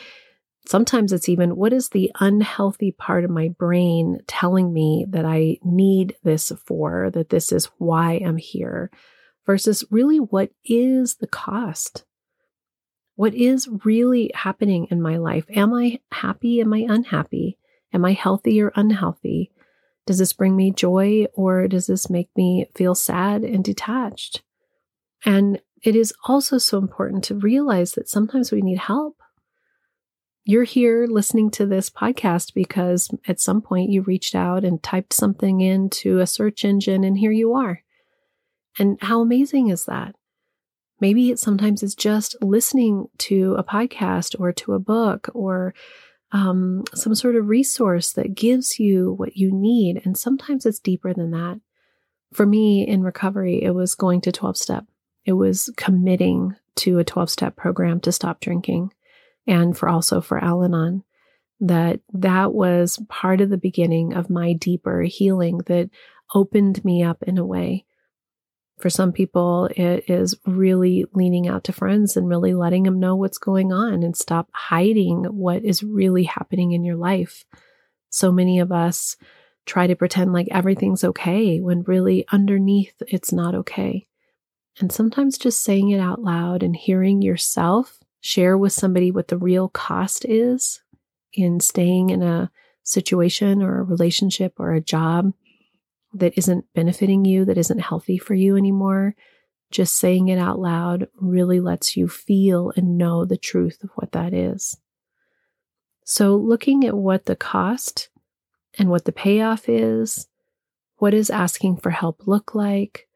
sometimes 0.68 1.14
it's 1.14 1.30
even 1.30 1.56
what 1.56 1.72
is 1.72 1.90
the 1.90 2.12
unhealthy 2.20 2.92
part 2.92 3.24
of 3.24 3.32
my 3.32 3.48
brain 3.48 4.20
telling 4.28 4.74
me 4.74 5.06
that 5.10 5.26
I 5.26 5.58
need 5.64 6.16
this 6.24 6.52
for, 6.66 7.10
that 7.12 7.30
this 7.30 7.54
is 7.54 7.70
why 7.78 8.22
I'm 8.24 8.38
here, 8.38 8.92
versus 9.46 9.86
really 9.90 10.18
what 10.18 10.52
is 10.66 11.16
the 11.16 11.28
cost? 11.28 12.04
What 13.16 13.34
is 13.34 13.70
really 13.86 14.30
happening 14.36 14.88
in 14.92 15.02
my 15.02 15.18
life? 15.18 15.46
Am 15.50 15.74
I 15.74 16.00
happy? 16.12 16.60
Am 16.60 16.74
I 16.74 16.86
unhappy? 16.88 17.58
Am 17.94 18.06
I 18.06 18.14
healthy 18.14 18.62
or 18.62 18.72
unhealthy? 18.76 19.52
Does 20.06 20.20
this 20.20 20.34
bring 20.34 20.56
me 20.56 20.72
joy 20.72 21.26
or 21.34 21.68
does 21.68 21.88
this 21.88 22.10
make 22.10 22.30
me 22.36 22.70
feel 22.76 22.96
sad 22.96 23.44
and 23.44 23.64
detached? 23.64 24.42
And 25.26 25.60
it 25.84 25.96
is 25.96 26.14
also 26.28 26.58
so 26.58 26.78
important 26.78 27.24
to 27.26 27.36
realize 27.36 27.94
that 27.94 28.10
sometimes 28.10 28.52
we 28.52 28.62
need 28.62 28.80
help. 28.80 29.18
You're 30.44 30.64
here 30.64 31.08
listening 31.08 31.52
to 31.52 31.66
this 31.66 31.90
podcast 31.90 32.54
because 32.54 33.10
at 33.28 33.42
some 33.42 33.62
point 33.62 33.90
you 33.90 34.02
reached 34.02 34.34
out 34.34 34.64
and 34.64 34.82
typed 34.82 35.12
something 35.12 35.60
into 35.60 36.20
a 36.20 36.28
search 36.28 36.64
engine, 36.64 37.04
and 37.04 37.18
here 37.18 37.34
you 37.34 37.54
are. 37.54 37.84
And 38.80 38.98
how 39.02 39.20
amazing 39.22 39.70
is 39.70 39.86
that? 39.86 40.16
Maybe 41.02 41.30
it 41.30 41.40
sometimes 41.40 41.84
is 41.84 41.96
just 41.96 42.36
listening 42.42 43.08
to 43.20 43.56
a 43.56 43.64
podcast 43.64 44.40
or 44.40 44.54
to 44.54 44.74
a 44.74 44.80
book 44.80 45.30
or 45.34 45.74
um, 46.32 46.84
some 46.94 47.16
sort 47.16 47.36
of 47.36 47.48
resource 47.48 48.14
that 48.14 48.36
gives 48.36 48.80
you 48.80 49.14
what 49.14 49.38
you 49.38 49.52
need. 49.52 50.02
And 50.06 50.18
sometimes 50.18 50.66
it's 50.66 50.80
deeper 50.80 51.14
than 51.14 51.32
that. 51.32 51.60
For 52.34 52.46
me 52.46 52.86
in 52.86 53.04
recovery, 53.04 53.64
it 53.64 53.72
was 53.72 53.96
going 53.96 54.22
to 54.22 54.32
12 54.32 54.58
step. 54.58 54.86
It 55.26 55.34
was 55.34 55.70
committing 55.78 56.56
to 56.78 57.00
a 57.00 57.04
12 57.04 57.30
step 57.30 57.56
program 57.56 58.00
to 58.02 58.12
stop 58.12 58.40
drinking 58.40 58.94
and 59.48 59.78
for 59.78 59.90
also 59.90 60.22
for 60.22 60.44
Al 60.44 60.64
Anon 60.64 61.04
that 61.60 62.02
that 62.14 62.54
was 62.54 63.00
part 63.10 63.42
of 63.42 63.50
the 63.50 63.58
beginning 63.58 64.14
of 64.14 64.30
my 64.30 64.54
deeper 64.54 65.02
healing 65.02 65.60
that 65.66 65.90
opened 66.36 66.84
me 66.86 67.02
up 67.02 67.24
in 67.24 67.38
a 67.38 67.46
way. 67.46 67.86
For 68.80 68.90
some 68.92 69.12
people, 69.12 69.70
it 69.76 70.08
is 70.08 70.36
really 70.46 71.06
leaning 71.14 71.48
out 71.48 71.64
to 71.66 71.74
friends 71.74 72.16
and 72.16 72.30
really 72.30 72.54
letting 72.54 72.84
them 72.84 73.00
know 73.00 73.16
what's 73.16 73.40
going 73.40 73.74
on 73.74 74.04
and 74.04 74.16
stop 74.16 74.50
hiding 74.54 75.24
what 75.26 75.64
is 75.64 75.84
really 75.84 76.24
happening 76.24 76.74
in 76.74 76.84
your 76.84 76.96
life. 76.96 77.44
So 78.10 78.32
many 78.32 78.60
of 78.60 78.72
us 78.72 79.18
try 79.66 79.88
to 79.88 79.96
pretend 79.96 80.32
like 80.32 80.48
everything's 80.52 81.04
okay 81.04 81.60
when 81.60 81.84
really 81.84 82.26
underneath 82.32 82.94
it's 83.08 83.34
not 83.34 83.56
okay. 83.56 84.08
And 84.80 84.92
sometimes 84.92 85.40
just 85.40 85.64
saying 85.64 85.90
it 85.90 86.00
out 86.00 86.22
loud 86.22 86.62
and 86.62 86.76
hearing 86.76 87.22
yourself 87.22 87.98
share 88.22 88.58
with 88.58 88.74
somebody 88.74 89.10
what 89.10 89.28
the 89.28 89.38
real 89.38 89.70
cost 89.70 90.24
is 90.26 90.82
in 91.34 91.60
staying 91.60 92.12
in 92.12 92.22
a 92.22 92.52
situation 92.84 93.62
or 93.62 93.80
a 93.80 93.84
relationship 93.84 94.54
or 94.60 94.74
a 94.74 94.82
job 94.82 95.34
that 96.20 96.38
isn't 96.38 96.66
benefiting 96.74 97.26
you, 97.26 97.46
that 97.46 97.58
isn't 97.58 97.80
healthy 97.80 98.18
for 98.18 98.34
you 98.34 98.58
anymore. 98.58 99.16
Just 99.70 99.98
saying 99.98 100.30
it 100.30 100.40
out 100.40 100.60
loud 100.60 101.08
really 101.20 101.60
lets 101.60 101.98
you 101.98 102.08
feel 102.08 102.72
and 102.76 102.98
know 102.98 103.26
the 103.26 103.38
truth 103.38 103.84
of 103.84 103.90
what 103.96 104.14
that 104.14 104.34
is. 104.34 104.78
So, 106.06 106.36
looking 106.36 106.86
at 106.86 106.96
what 106.96 107.26
the 107.26 107.36
cost 107.36 108.10
and 108.78 108.90
what 108.90 109.06
the 109.06 109.12
payoff 109.12 109.68
is, 109.68 110.28
what 110.98 111.12
does 111.12 111.30
asking 111.30 111.78
for 111.78 111.90
help 111.90 112.28
look 112.28 112.56
like? 112.56 113.08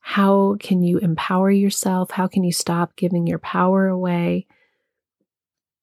How 0.00 0.56
can 0.58 0.82
you 0.82 0.98
empower 0.98 1.50
yourself? 1.50 2.12
How 2.12 2.26
can 2.26 2.42
you 2.42 2.52
stop 2.52 2.96
giving 2.96 3.26
your 3.26 3.38
power 3.38 3.86
away? 3.86 4.46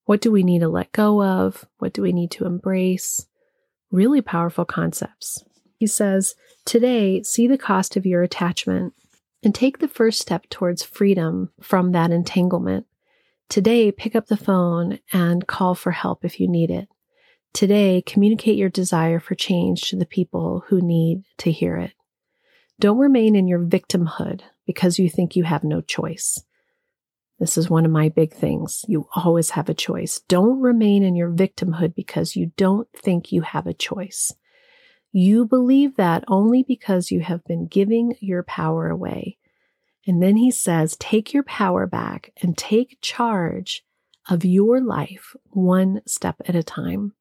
What 0.06 0.22
do 0.22 0.32
we 0.32 0.44
need 0.44 0.60
to 0.60 0.68
let 0.68 0.92
go 0.92 1.22
of? 1.24 1.66
What 1.78 1.94
do 1.94 2.02
we 2.02 2.12
need 2.12 2.32
to 2.32 2.46
embrace? 2.46 3.28
Really 3.92 4.22
powerful 4.22 4.66
concepts. 4.66 5.44
He 5.78 5.88
says, 5.88 6.36
Today, 6.66 7.22
see 7.24 7.48
the 7.48 7.58
cost 7.58 7.96
of 7.96 8.06
your 8.06 8.24
attachment 8.24 8.94
and 9.44 9.54
take 9.54 9.80
the 9.80 9.88
first 9.88 10.20
step 10.20 10.50
towards 10.50 10.84
freedom 10.84 11.52
from 11.62 11.92
that 11.92 12.12
entanglement. 12.12 12.88
Today, 13.50 13.92
pick 13.92 14.16
up 14.16 14.28
the 14.28 14.38
phone 14.38 15.00
and 15.14 15.48
call 15.48 15.76
for 15.76 15.92
help 15.92 16.26
if 16.26 16.40
you 16.40 16.48
need 16.48 16.72
it. 16.72 16.88
Today, 17.54 18.02
communicate 18.06 18.58
your 18.58 18.70
desire 18.70 19.20
for 19.20 19.36
change 19.36 19.90
to 19.90 19.96
the 19.96 20.06
people 20.06 20.64
who 20.68 20.82
need 20.82 21.24
to 21.38 21.52
hear 21.52 21.78
it. 21.78 21.94
Don't 22.80 22.98
remain 22.98 23.36
in 23.36 23.48
your 23.48 23.60
victimhood 23.60 24.42
because 24.66 25.00
you 25.00 25.10
think 25.10 25.36
you 25.36 25.44
have 25.44 25.64
no 25.64 25.80
choice. 25.80 26.44
This 27.40 27.58
is 27.58 27.70
one 27.70 27.86
of 27.86 27.92
my 27.92 28.10
big 28.10 28.34
things. 28.34 28.84
You 28.88 29.08
always 29.16 29.52
have 29.52 29.70
a 29.70 29.74
choice. 29.74 30.22
Don't 30.28 30.60
remain 30.60 31.04
in 31.04 31.16
your 31.16 31.30
victimhood 31.30 31.94
because 31.94 32.36
you 32.36 32.52
don't 32.58 32.88
think 32.94 33.32
you 33.32 33.42
have 33.42 33.68
a 33.68 33.74
choice. 33.74 34.34
You 35.18 35.46
believe 35.46 35.96
that 35.96 36.26
only 36.28 36.62
because 36.62 37.10
you 37.10 37.22
have 37.22 37.42
been 37.46 37.68
giving 37.68 38.18
your 38.20 38.44
power 38.44 38.90
away. 38.90 39.38
And 40.06 40.22
then 40.22 40.36
he 40.36 40.52
says, 40.52 40.98
take 40.98 41.34
your 41.34 41.44
power 41.44 41.88
back 41.88 42.34
and 42.42 42.58
take 42.58 42.98
charge 43.00 43.86
of 44.30 44.44
your 44.44 44.82
life 44.82 45.34
one 45.52 46.02
step 46.06 46.36
at 46.50 46.54
a 46.54 46.64
time. 46.64 47.14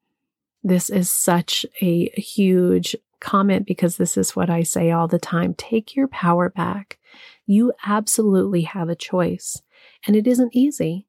This 0.60 0.90
is 0.90 1.08
such 1.08 1.64
a 1.80 2.08
huge 2.20 2.96
comment 3.20 3.64
because 3.64 3.96
this 3.96 4.16
is 4.16 4.34
what 4.34 4.50
I 4.50 4.64
say 4.64 4.90
all 4.90 5.06
the 5.06 5.20
time. 5.20 5.54
Take 5.54 5.94
your 5.94 6.08
power 6.08 6.50
back. 6.50 6.98
You 7.46 7.74
absolutely 7.86 8.62
have 8.62 8.88
a 8.88 8.96
choice, 8.96 9.62
and 10.04 10.16
it 10.16 10.26
isn't 10.26 10.56
easy. 10.56 11.06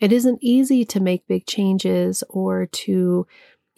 It 0.00 0.12
isn't 0.12 0.40
easy 0.42 0.84
to 0.86 0.98
make 0.98 1.28
big 1.28 1.46
changes 1.46 2.24
or 2.28 2.66
to 2.66 3.28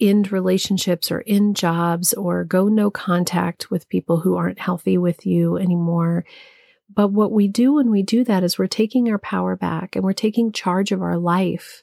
end 0.00 0.32
relationships 0.32 1.10
or 1.10 1.22
end 1.26 1.56
jobs 1.56 2.12
or 2.12 2.44
go 2.44 2.68
no 2.68 2.90
contact 2.90 3.70
with 3.70 3.88
people 3.88 4.20
who 4.20 4.36
aren't 4.36 4.58
healthy 4.58 4.98
with 4.98 5.26
you 5.26 5.56
anymore. 5.56 6.24
But 6.92 7.08
what 7.08 7.32
we 7.32 7.48
do 7.48 7.74
when 7.74 7.90
we 7.90 8.02
do 8.02 8.24
that 8.24 8.42
is 8.42 8.58
we're 8.58 8.66
taking 8.66 9.10
our 9.10 9.18
power 9.18 9.56
back 9.56 9.94
and 9.94 10.04
we're 10.04 10.12
taking 10.12 10.52
charge 10.52 10.92
of 10.92 11.02
our 11.02 11.18
life. 11.18 11.82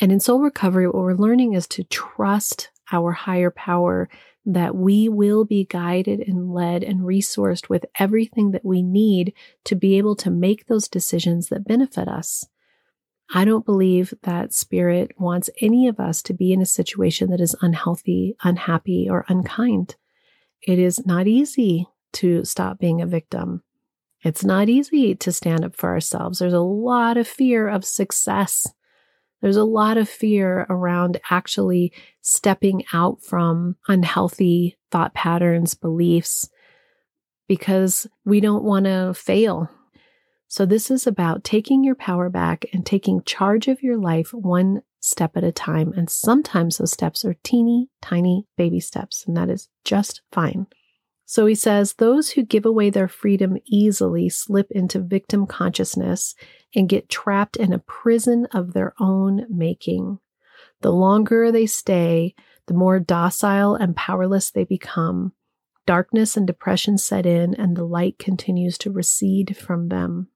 And 0.00 0.10
in 0.10 0.20
soul 0.20 0.40
recovery, 0.40 0.86
what 0.86 0.96
we're 0.96 1.14
learning 1.14 1.52
is 1.52 1.66
to 1.68 1.84
trust 1.84 2.70
our 2.90 3.12
higher 3.12 3.50
power 3.50 4.08
that 4.46 4.74
we 4.74 5.08
will 5.08 5.44
be 5.44 5.64
guided 5.64 6.20
and 6.20 6.52
led 6.52 6.84
and 6.84 7.00
resourced 7.00 7.68
with 7.68 7.86
everything 7.98 8.50
that 8.50 8.64
we 8.64 8.82
need 8.82 9.32
to 9.64 9.74
be 9.74 9.96
able 9.96 10.16
to 10.16 10.30
make 10.30 10.66
those 10.66 10.88
decisions 10.88 11.48
that 11.48 11.66
benefit 11.66 12.08
us. 12.08 12.46
I 13.34 13.44
don't 13.44 13.66
believe 13.66 14.14
that 14.22 14.54
spirit 14.54 15.10
wants 15.18 15.50
any 15.60 15.88
of 15.88 15.98
us 15.98 16.22
to 16.22 16.32
be 16.32 16.52
in 16.52 16.62
a 16.62 16.66
situation 16.66 17.30
that 17.30 17.40
is 17.40 17.56
unhealthy, 17.60 18.36
unhappy, 18.42 19.08
or 19.10 19.24
unkind. 19.28 19.96
It 20.62 20.78
is 20.78 21.04
not 21.04 21.26
easy 21.26 21.88
to 22.14 22.44
stop 22.44 22.78
being 22.78 23.02
a 23.02 23.06
victim. 23.06 23.62
It's 24.22 24.44
not 24.44 24.68
easy 24.68 25.14
to 25.16 25.32
stand 25.32 25.64
up 25.64 25.76
for 25.76 25.90
ourselves. 25.90 26.38
There's 26.38 26.52
a 26.52 26.60
lot 26.60 27.16
of 27.16 27.28
fear 27.28 27.68
of 27.68 27.84
success 27.84 28.66
there's 29.44 29.56
a 29.56 29.64
lot 29.64 29.98
of 29.98 30.08
fear 30.08 30.64
around 30.70 31.20
actually 31.30 31.92
stepping 32.22 32.82
out 32.94 33.22
from 33.22 33.76
unhealthy 33.88 34.78
thought 34.90 35.12
patterns, 35.12 35.74
beliefs, 35.74 36.48
because 37.46 38.06
we 38.24 38.40
don't 38.40 38.64
want 38.64 38.86
to 38.86 39.12
fail. 39.12 39.68
So, 40.56 40.64
this 40.64 40.88
is 40.88 41.04
about 41.04 41.42
taking 41.42 41.82
your 41.82 41.96
power 41.96 42.30
back 42.30 42.66
and 42.72 42.86
taking 42.86 43.24
charge 43.24 43.66
of 43.66 43.82
your 43.82 43.96
life 43.96 44.32
one 44.32 44.82
step 45.00 45.36
at 45.36 45.42
a 45.42 45.50
time. 45.50 45.92
And 45.96 46.08
sometimes 46.08 46.78
those 46.78 46.92
steps 46.92 47.24
are 47.24 47.34
teeny 47.42 47.88
tiny 48.00 48.46
baby 48.56 48.78
steps, 48.78 49.24
and 49.26 49.36
that 49.36 49.50
is 49.50 49.68
just 49.84 50.22
fine. 50.30 50.68
So 51.26 51.46
he 51.46 51.56
says 51.56 51.94
those 51.94 52.30
who 52.30 52.44
give 52.44 52.64
away 52.64 52.88
their 52.88 53.08
freedom 53.08 53.56
easily 53.66 54.28
slip 54.28 54.70
into 54.70 55.00
victim 55.00 55.44
consciousness 55.48 56.36
and 56.72 56.88
get 56.88 57.08
trapped 57.08 57.56
in 57.56 57.72
a 57.72 57.80
prison 57.80 58.46
of 58.54 58.74
their 58.74 58.94
own 59.00 59.46
making. 59.50 60.20
The 60.82 60.92
longer 60.92 61.50
they 61.50 61.66
stay, 61.66 62.36
the 62.68 62.74
more 62.74 63.00
docile 63.00 63.74
and 63.74 63.96
powerless 63.96 64.52
they 64.52 64.62
become. 64.62 65.32
Darkness 65.84 66.36
and 66.36 66.46
depression 66.46 66.96
set 66.96 67.26
in, 67.26 67.54
and 67.56 67.76
the 67.76 67.82
light 67.82 68.20
continues 68.20 68.78
to 68.78 68.92
recede 68.92 69.56
from 69.56 69.88
them. 69.88 70.28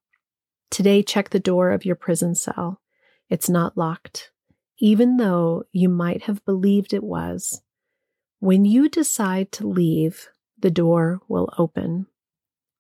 Today, 0.71 1.03
check 1.03 1.31
the 1.31 1.41
door 1.41 1.71
of 1.71 1.85
your 1.85 1.97
prison 1.97 2.35
cell. 2.35 2.81
It's 3.29 3.49
not 3.49 3.77
locked, 3.77 4.31
even 4.79 5.17
though 5.17 5.65
you 5.73 5.89
might 5.89 6.25
have 6.25 6.45
believed 6.45 6.93
it 6.93 7.03
was. 7.03 7.63
When 8.41 8.65
you 8.65 8.89
decide 8.89 9.51
to 9.53 9.67
leave, 9.67 10.29
the 10.59 10.71
door 10.71 11.21
will 11.29 11.53
open. 11.59 12.07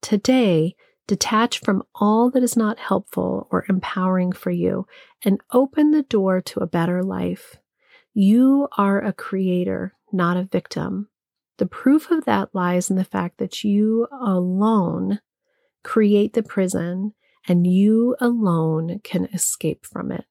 Today, 0.02 0.76
detach 1.06 1.60
from 1.60 1.82
all 1.94 2.30
that 2.30 2.42
is 2.42 2.56
not 2.56 2.78
helpful 2.78 3.48
or 3.50 3.64
empowering 3.68 4.32
for 4.32 4.50
you 4.50 4.86
and 5.24 5.40
open 5.52 5.90
the 5.90 6.02
door 6.02 6.40
to 6.42 6.60
a 6.60 6.66
better 6.66 7.02
life. 7.02 7.56
You 8.14 8.68
are 8.76 9.02
a 9.02 9.12
creator, 9.12 9.94
not 10.12 10.36
a 10.36 10.44
victim. 10.44 11.08
The 11.58 11.66
proof 11.66 12.10
of 12.10 12.24
that 12.26 12.54
lies 12.54 12.90
in 12.90 12.96
the 12.96 13.04
fact 13.04 13.38
that 13.38 13.64
you 13.64 14.06
alone 14.12 15.20
create 15.82 16.34
the 16.34 16.42
prison 16.42 17.14
and 17.46 17.66
you 17.66 18.16
alone 18.20 19.00
can 19.04 19.26
escape 19.26 19.86
from 19.86 20.10
it. 20.12 20.24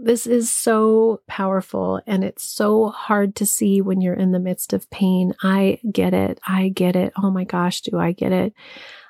This 0.00 0.26
is 0.28 0.52
so 0.52 1.22
powerful 1.26 2.00
and 2.06 2.22
it's 2.22 2.48
so 2.48 2.88
hard 2.88 3.34
to 3.36 3.46
see 3.46 3.80
when 3.80 4.00
you're 4.00 4.14
in 4.14 4.30
the 4.30 4.38
midst 4.38 4.72
of 4.72 4.88
pain. 4.90 5.34
I 5.42 5.80
get 5.90 6.14
it. 6.14 6.38
I 6.46 6.68
get 6.68 6.94
it. 6.94 7.12
Oh 7.20 7.32
my 7.32 7.42
gosh, 7.42 7.80
do 7.80 7.98
I 7.98 8.12
get 8.12 8.30
it? 8.30 8.52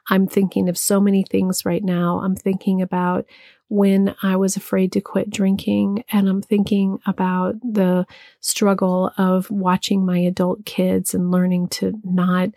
I'm 0.08 0.26
thinking 0.26 0.68
of 0.68 0.78
so 0.78 1.00
many 1.00 1.24
things 1.24 1.66
right 1.66 1.84
now. 1.84 2.20
I'm 2.20 2.34
thinking 2.34 2.80
about 2.80 3.26
when 3.68 4.14
I 4.22 4.36
was 4.36 4.56
afraid 4.56 4.92
to 4.92 5.00
quit 5.02 5.28
drinking, 5.28 6.04
and 6.10 6.26
I'm 6.26 6.40
thinking 6.40 6.98
about 7.04 7.60
the 7.60 8.06
struggle 8.40 9.12
of 9.18 9.50
watching 9.50 10.06
my 10.06 10.18
adult 10.18 10.64
kids 10.64 11.12
and 11.12 11.30
learning 11.30 11.68
to 11.68 11.92
not 12.02 12.48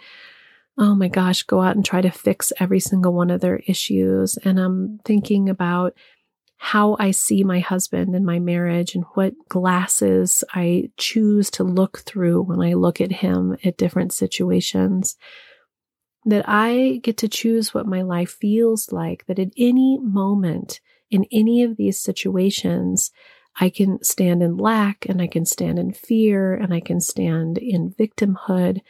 oh 0.77 0.95
my 0.95 1.07
gosh, 1.07 1.43
go 1.43 1.61
out 1.61 1.75
and 1.75 1.85
try 1.85 2.01
to 2.01 2.11
fix 2.11 2.51
every 2.59 2.79
single 2.79 3.13
one 3.13 3.29
of 3.29 3.41
their 3.41 3.61
issues. 3.67 4.37
And 4.43 4.59
I'm 4.59 4.99
thinking 5.05 5.49
about 5.49 5.93
how 6.57 6.95
I 6.99 7.09
see 7.11 7.43
my 7.43 7.59
husband 7.59 8.15
and 8.15 8.25
my 8.25 8.39
marriage 8.39 8.93
and 8.93 9.03
what 9.15 9.33
glasses 9.49 10.43
I 10.53 10.91
choose 10.97 11.49
to 11.51 11.63
look 11.63 11.99
through 11.99 12.43
when 12.43 12.61
I 12.61 12.73
look 12.73 13.01
at 13.01 13.11
him 13.11 13.57
at 13.63 13.77
different 13.77 14.13
situations. 14.13 15.15
That 16.25 16.45
I 16.47 16.99
get 17.01 17.17
to 17.17 17.27
choose 17.27 17.73
what 17.73 17.87
my 17.87 18.03
life 18.03 18.37
feels 18.39 18.91
like, 18.91 19.25
that 19.25 19.39
at 19.39 19.49
any 19.57 19.97
moment 19.99 20.79
in 21.09 21.25
any 21.31 21.63
of 21.63 21.77
these 21.77 21.99
situations, 21.99 23.11
I 23.59 23.69
can 23.69 24.01
stand 24.03 24.43
in 24.43 24.57
lack 24.57 25.07
and 25.09 25.21
I 25.21 25.25
can 25.25 25.45
stand 25.45 25.79
in 25.79 25.93
fear 25.93 26.53
and 26.53 26.73
I 26.73 26.79
can 26.79 27.01
stand 27.01 27.57
in 27.57 27.95
victimhood, 27.99 28.81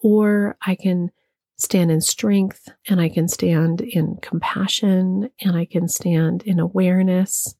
or 0.00 0.56
I 0.64 0.74
can 0.74 1.10
stand 1.56 1.90
in 1.90 2.00
strength 2.00 2.68
and 2.88 3.00
I 3.00 3.08
can 3.08 3.28
stand 3.28 3.80
in 3.80 4.16
compassion 4.22 5.30
and 5.40 5.56
I 5.56 5.64
can 5.64 5.88
stand 5.88 6.42
in 6.42 6.60
awareness 6.60 7.54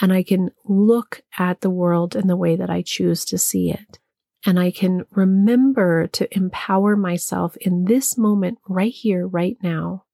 and 0.00 0.12
I 0.12 0.22
can 0.22 0.50
look 0.64 1.22
at 1.38 1.60
the 1.60 1.70
world 1.70 2.16
in 2.16 2.26
the 2.26 2.36
way 2.36 2.56
that 2.56 2.70
I 2.70 2.82
choose 2.82 3.24
to 3.26 3.38
see 3.38 3.70
it. 3.70 3.98
And 4.46 4.58
I 4.60 4.70
can 4.70 5.06
remember 5.10 6.06
to 6.08 6.36
empower 6.36 6.96
myself 6.96 7.56
in 7.58 7.84
this 7.84 8.18
moment 8.18 8.58
right 8.68 8.92
here, 8.92 9.26
right 9.26 9.56
now, 9.62 10.04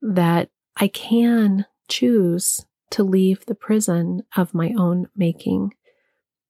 that 0.00 0.48
I 0.76 0.88
can 0.88 1.66
choose 1.88 2.64
to 2.90 3.02
leave 3.02 3.44
the 3.44 3.54
prison 3.54 4.22
of 4.36 4.54
my 4.54 4.72
own 4.78 5.08
making. 5.14 5.74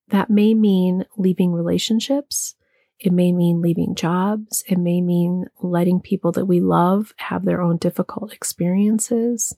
That 0.09 0.29
may 0.29 0.53
mean 0.53 1.05
leaving 1.17 1.51
relationships. 1.51 2.55
It 2.99 3.13
may 3.13 3.31
mean 3.31 3.61
leaving 3.61 3.93
jobs. 3.93 4.63
It 4.67 4.77
may 4.77 5.01
mean 5.01 5.45
letting 5.61 5.99
people 5.99 6.31
that 6.33 6.45
we 6.45 6.59
love 6.59 7.13
have 7.17 7.45
their 7.45 7.61
own 7.61 7.77
difficult 7.77 8.33
experiences. 8.33 9.55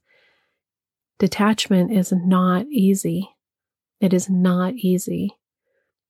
Detachment 1.20 1.92
is 1.92 2.12
not 2.12 2.66
easy. 2.68 3.30
It 4.02 4.14
is 4.14 4.30
not 4.30 4.74
easy. 4.76 5.38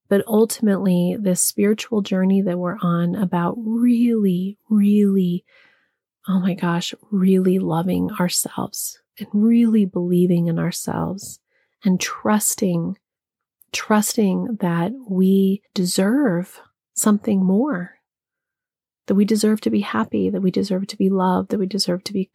But 0.08 0.24
ultimately, 0.28 1.18
this 1.20 1.42
spiritual 1.42 2.02
journey 2.02 2.42
that 2.42 2.58
we're 2.58 2.80
on 2.82 3.16
about 3.16 3.56
really, 3.58 4.58
really, 4.68 5.46
oh 6.28 6.40
my 6.40 6.56
gosh, 6.56 6.96
really 7.12 7.60
loving 7.60 8.10
ourselves 8.20 9.00
and 9.20 9.28
really 9.34 9.86
believing 9.86 10.48
in 10.48 10.58
ourselves 10.58 11.40
and 11.84 12.02
trusting, 12.02 12.98
trusting 13.72 14.58
that 14.62 14.94
we 15.08 15.62
deserve 15.76 16.60
something 17.00 17.44
more. 17.44 17.96
That 19.08 19.16
we 19.16 19.26
deserve 19.26 19.62
to 19.62 19.70
be 19.70 19.82
happy, 19.82 20.30
that 20.30 20.42
we 20.42 20.52
deserve 20.52 20.86
to 20.88 20.98
be 20.98 21.10
loved, 21.10 21.50
that 21.50 21.60
we 21.60 21.66
deserve 21.66 22.04
to 22.06 22.14
be 22.14 22.30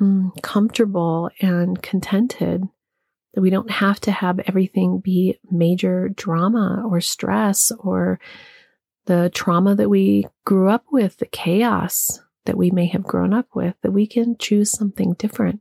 mm, 0.00 0.30
comfortable 0.42 1.30
and 1.40 1.82
contented, 1.82 2.64
that 3.34 3.40
we 3.40 3.48
don't 3.48 3.70
have 3.70 3.98
to 4.00 4.12
have 4.12 4.40
everything 4.40 5.00
be 5.00 5.38
major 5.50 6.10
drama 6.10 6.84
or 6.86 7.00
stress 7.00 7.72
or 7.78 8.20
the 9.06 9.30
trauma 9.34 9.74
that 9.74 9.88
we 9.88 10.26
grew 10.44 10.68
up 10.68 10.84
with, 10.92 11.16
the 11.16 11.26
chaos 11.26 12.20
that 12.44 12.56
we 12.58 12.70
may 12.70 12.86
have 12.86 13.02
grown 13.02 13.32
up 13.32 13.46
with, 13.54 13.74
that 13.82 13.92
we 13.92 14.06
can 14.06 14.36
choose 14.36 14.70
something 14.70 15.14
different. 15.14 15.60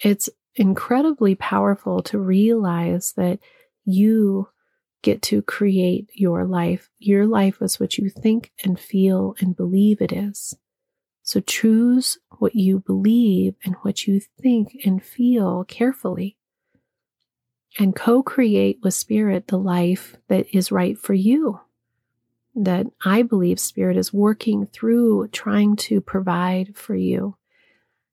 It's 0.00 0.28
incredibly 0.54 1.34
powerful 1.34 2.02
to 2.02 2.18
realize 2.18 3.14
that 3.16 3.38
you 3.84 4.48
get 5.02 5.20
to 5.22 5.42
create 5.42 6.08
your 6.14 6.44
life. 6.44 6.88
Your 6.98 7.26
life 7.26 7.60
is 7.60 7.78
what 7.78 7.98
you 7.98 8.08
think 8.08 8.52
and 8.64 8.78
feel 8.78 9.34
and 9.40 9.56
believe 9.56 10.00
it 10.00 10.12
is. 10.12 10.54
So 11.22 11.40
choose 11.40 12.18
what 12.38 12.54
you 12.54 12.80
believe 12.80 13.54
and 13.64 13.76
what 13.82 14.06
you 14.06 14.20
think 14.40 14.80
and 14.84 15.02
feel 15.02 15.64
carefully. 15.64 16.36
And 17.78 17.96
co 17.96 18.22
create 18.22 18.80
with 18.82 18.94
Spirit 18.94 19.48
the 19.48 19.58
life 19.58 20.16
that 20.28 20.46
is 20.54 20.72
right 20.72 20.98
for 20.98 21.14
you. 21.14 21.60
That 22.54 22.86
I 23.04 23.22
believe 23.22 23.58
Spirit 23.58 23.96
is 23.96 24.12
working 24.12 24.66
through 24.66 25.28
trying 25.28 25.76
to 25.76 26.00
provide 26.00 26.76
for 26.76 26.94
you. 26.94 27.36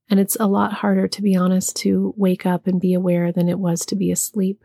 And 0.09 0.19
it's 0.19 0.37
a 0.39 0.47
lot 0.47 0.73
harder, 0.73 1.07
to 1.07 1.21
be 1.21 1.35
honest, 1.35 1.75
to 1.77 2.13
wake 2.15 2.45
up 2.45 2.67
and 2.67 2.79
be 2.79 2.93
aware 2.93 3.31
than 3.31 3.49
it 3.49 3.59
was 3.59 3.85
to 3.87 3.95
be 3.95 4.11
asleep. 4.11 4.63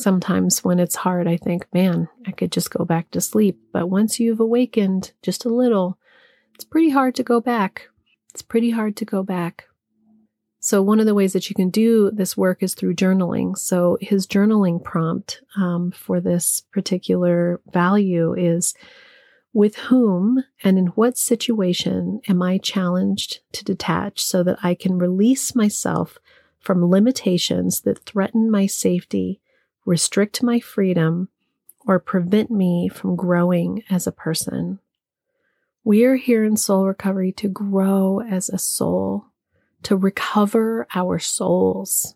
Sometimes 0.00 0.64
when 0.64 0.78
it's 0.78 0.96
hard, 0.96 1.28
I 1.28 1.36
think, 1.36 1.66
man, 1.74 2.08
I 2.26 2.30
could 2.30 2.50
just 2.50 2.70
go 2.70 2.86
back 2.86 3.10
to 3.10 3.20
sleep. 3.20 3.60
But 3.70 3.90
once 3.90 4.18
you've 4.18 4.40
awakened 4.40 5.12
just 5.22 5.44
a 5.44 5.54
little, 5.54 5.98
it's 6.54 6.64
pretty 6.64 6.88
hard 6.88 7.14
to 7.16 7.22
go 7.22 7.38
back. 7.38 7.88
It's 8.32 8.40
pretty 8.40 8.70
hard 8.70 8.96
to 8.96 9.04
go 9.04 9.22
back. 9.22 9.66
So, 10.58 10.82
one 10.82 11.00
of 11.00 11.06
the 11.06 11.14
ways 11.14 11.34
that 11.34 11.50
you 11.50 11.54
can 11.54 11.68
do 11.68 12.10
this 12.10 12.36
work 12.36 12.62
is 12.62 12.74
through 12.74 12.94
journaling. 12.94 13.58
So, 13.58 13.98
his 14.00 14.26
journaling 14.26 14.82
prompt 14.82 15.42
um, 15.56 15.90
for 15.90 16.18
this 16.18 16.62
particular 16.72 17.60
value 17.70 18.34
is 18.34 18.74
With 19.52 19.76
whom 19.76 20.44
and 20.62 20.78
in 20.78 20.86
what 20.88 21.18
situation 21.18 22.20
am 22.28 22.40
I 22.40 22.56
challenged 22.58 23.40
to 23.52 23.64
detach 23.64 24.22
so 24.22 24.42
that 24.44 24.58
I 24.62 24.74
can 24.74 24.96
release 24.98 25.54
myself 25.54 26.18
from 26.58 26.88
limitations 26.88 27.80
that 27.82 28.04
threaten 28.04 28.50
my 28.50 28.66
safety 28.66 29.40
restrict 29.90 30.40
my 30.40 30.60
freedom, 30.60 31.28
or 31.84 31.98
prevent 31.98 32.48
me 32.48 32.88
from 32.88 33.16
growing 33.16 33.82
as 33.90 34.06
a 34.06 34.12
person. 34.12 34.78
We 35.82 36.04
are 36.04 36.14
here 36.14 36.44
in 36.44 36.56
soul 36.56 36.86
recovery 36.86 37.32
to 37.32 37.48
grow 37.48 38.20
as 38.20 38.48
a 38.48 38.56
soul, 38.56 39.24
to 39.82 39.96
recover 39.96 40.86
our 40.94 41.18
souls, 41.18 42.14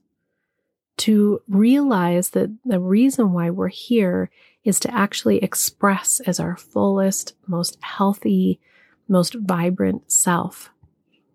to 0.99 1.43
realize 1.49 2.31
that 2.31 2.57
the 2.65 2.79
reason 2.79 3.33
why 3.33 3.51
we're 3.51 3.67
here 3.67 4.31
is 4.63 4.79
to 4.79 4.95
actually 4.95 5.39
express 5.39 6.21
as 6.21 6.39
our 6.39 6.57
fullest, 6.57 7.35
most 7.49 7.77
healthy, 7.81 8.61
most 9.09 9.35
vibrant 9.35 10.13
self. 10.13 10.71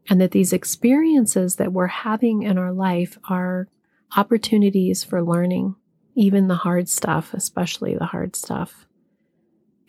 And 0.09 0.21
that 0.21 0.31
these 0.31 0.53
experiences 0.53 1.57
that 1.57 1.73
we're 1.73 1.87
having 1.87 2.43
in 2.43 2.57
our 2.57 2.71
life 2.71 3.17
are 3.27 3.67
opportunities 4.15 5.03
for 5.03 5.21
learning, 5.21 5.75
even 6.19 6.49
the 6.49 6.55
hard 6.55 6.89
stuff, 6.89 7.33
especially 7.33 7.95
the 7.95 8.05
hard 8.05 8.35
stuff. 8.35 8.85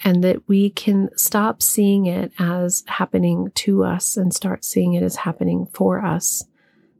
And 0.04 0.22
that 0.22 0.48
we 0.48 0.70
can 0.70 1.10
stop 1.18 1.60
seeing 1.60 2.06
it 2.06 2.30
as 2.38 2.84
happening 2.86 3.50
to 3.56 3.82
us 3.82 4.16
and 4.16 4.32
start 4.32 4.64
seeing 4.64 4.94
it 4.94 5.02
as 5.02 5.16
happening 5.16 5.66
for 5.72 6.00
us. 6.04 6.44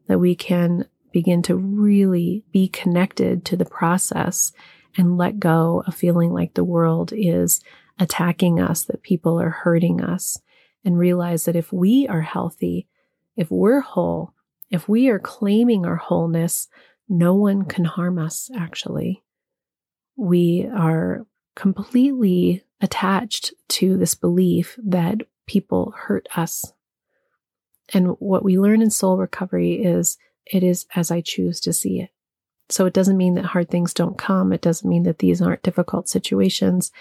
That 0.09 0.19
we 0.19 0.35
can 0.35 0.87
begin 1.13 1.43
to 1.43 1.55
really 1.55 2.43
be 2.51 2.67
connected 2.67 3.45
to 3.45 3.57
the 3.57 3.65
process 3.65 4.51
and 4.97 5.17
let 5.17 5.39
go 5.39 5.85
of 5.87 5.95
feeling 5.95 6.33
like 6.33 6.55
the 6.55 6.65
world 6.65 7.13
is 7.15 7.61
attacking 8.01 8.59
us, 8.59 8.83
that 8.87 9.05
people 9.05 9.41
are 9.41 9.51
hurting 9.51 10.03
us, 10.03 10.41
and 10.85 10.99
realize 10.99 11.45
that 11.45 11.55
if 11.55 11.73
we 11.73 12.09
are 12.09 12.23
healthy, 12.23 12.89
if 13.37 13.49
we're 13.49 13.81
whole, 13.81 14.35
if 14.71 14.89
we 14.89 15.09
are 15.09 15.21
claiming 15.21 15.87
our 15.87 15.97
wholeness, 15.97 16.67
no 17.11 17.35
one 17.35 17.65
can 17.65 17.85
harm 17.85 18.19
us, 18.19 18.51
actually. 18.57 19.25
We 20.17 20.71
are 20.73 21.27
completely 21.57 22.65
attached 22.81 23.53
to 23.69 23.97
this 23.97 24.15
belief 24.15 24.79
that 24.83 25.23
people 25.47 25.93
hurt 25.97 26.29
us. 26.37 26.73
And 27.93 28.15
what 28.21 28.45
we 28.45 28.59
learn 28.59 28.81
in 28.81 28.91
soul 28.91 29.19
recovery 29.19 29.83
is 29.83 30.17
it 30.47 30.63
is 30.63 30.87
as 30.95 31.11
I 31.11 31.21
choose 31.21 31.59
to 31.61 31.73
see 31.73 32.01
it. 32.01 32.11
So 32.69 32.87
it 32.87 32.95
doesn't 32.95 33.17
mean 33.17 33.35
that 33.35 33.47
hard 33.47 33.69
things 33.69 33.93
don't 33.93 34.17
come. 34.17 34.53
It 34.53 34.61
doesn't 34.61 34.89
mean 34.89 35.03
that 35.03 35.19
these 35.19 35.43
aren't 35.43 35.65
difficult 35.65 36.09
situations, 36.09 36.93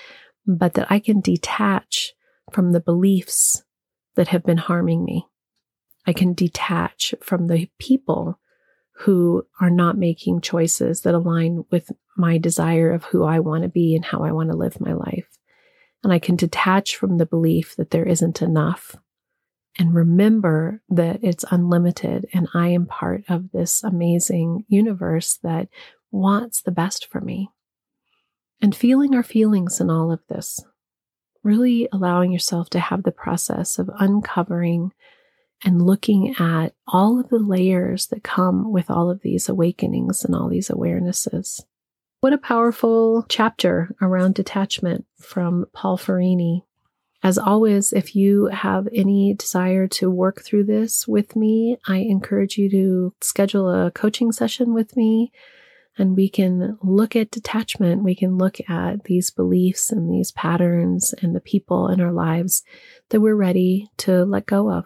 but 0.47 0.73
that 0.73 0.91
I 0.91 0.97
can 0.97 1.21
detach 1.21 2.13
from 2.51 2.71
the 2.71 2.79
beliefs 2.79 3.63
that 4.15 4.29
have 4.29 4.43
been 4.43 4.57
harming 4.57 5.05
me. 5.05 5.27
I 6.07 6.13
can 6.13 6.33
detach 6.33 7.13
from 7.21 7.45
the 7.45 7.69
people 7.77 8.39
who 8.99 9.45
are 9.61 9.69
not 9.69 9.97
making 9.97 10.41
choices 10.41 11.01
that 11.01 11.13
align 11.13 11.63
with 11.71 11.89
my 12.17 12.37
desire 12.37 12.91
of 12.91 13.05
who 13.05 13.23
I 13.23 13.39
want 13.39 13.63
to 13.63 13.69
be 13.69 13.95
and 13.95 14.03
how 14.03 14.23
I 14.23 14.31
want 14.31 14.51
to 14.51 14.57
live 14.57 14.81
my 14.81 14.91
life. 14.91 15.39
And 16.03 16.11
I 16.11 16.19
can 16.19 16.35
detach 16.35 16.97
from 16.97 17.17
the 17.17 17.25
belief 17.25 17.75
that 17.77 17.91
there 17.91 18.05
isn't 18.05 18.41
enough 18.41 18.97
and 19.77 19.95
remember 19.95 20.81
that 20.89 21.19
it's 21.23 21.45
unlimited 21.49 22.27
and 22.33 22.49
I 22.53 22.69
am 22.69 22.85
part 22.85 23.23
of 23.29 23.51
this 23.51 23.83
amazing 23.83 24.65
universe 24.67 25.39
that 25.43 25.69
wants 26.11 26.61
the 26.61 26.71
best 26.71 27.07
for 27.09 27.21
me. 27.21 27.49
And 28.61 28.75
feeling 28.75 29.15
our 29.15 29.23
feelings 29.23 29.79
in 29.79 29.89
all 29.89 30.11
of 30.11 30.19
this, 30.27 30.59
really 31.41 31.87
allowing 31.93 32.33
yourself 32.33 32.69
to 32.71 32.79
have 32.81 33.03
the 33.03 33.13
process 33.13 33.79
of 33.79 33.89
uncovering 33.97 34.91
and 35.63 35.85
looking 35.85 36.35
at 36.39 36.73
all 36.87 37.19
of 37.19 37.29
the 37.29 37.39
layers 37.39 38.07
that 38.07 38.23
come 38.23 38.71
with 38.71 38.89
all 38.89 39.09
of 39.09 39.21
these 39.21 39.49
awakenings 39.49 40.23
and 40.23 40.35
all 40.35 40.49
these 40.49 40.69
awarenesses. 40.69 41.61
What 42.21 42.33
a 42.33 42.37
powerful 42.37 43.25
chapter 43.29 43.95
around 44.01 44.35
detachment 44.35 45.05
from 45.19 45.65
Paul 45.73 45.97
Ferrini. 45.97 46.63
As 47.21 47.37
always, 47.37 47.91
if 47.91 48.15
you 48.15 48.47
have 48.47 48.87
any 48.93 49.33
desire 49.33 49.87
to 49.87 50.09
work 50.09 50.41
through 50.41 50.65
this 50.65 51.07
with 51.07 51.35
me, 51.35 51.77
I 51.87 51.97
encourage 51.97 52.57
you 52.57 52.69
to 52.69 53.13
schedule 53.21 53.69
a 53.69 53.91
coaching 53.91 54.31
session 54.31 54.73
with 54.73 54.95
me 54.95 55.31
and 55.99 56.15
we 56.15 56.29
can 56.29 56.77
look 56.81 57.15
at 57.15 57.29
detachment. 57.29 58.03
We 58.03 58.15
can 58.15 58.37
look 58.37 58.57
at 58.69 59.03
these 59.03 59.29
beliefs 59.29 59.91
and 59.91 60.09
these 60.11 60.31
patterns 60.31 61.13
and 61.21 61.35
the 61.35 61.41
people 61.41 61.89
in 61.89 61.99
our 61.99 62.13
lives 62.13 62.63
that 63.09 63.19
we're 63.19 63.35
ready 63.35 63.89
to 63.97 64.23
let 64.23 64.45
go 64.45 64.71
of. 64.71 64.85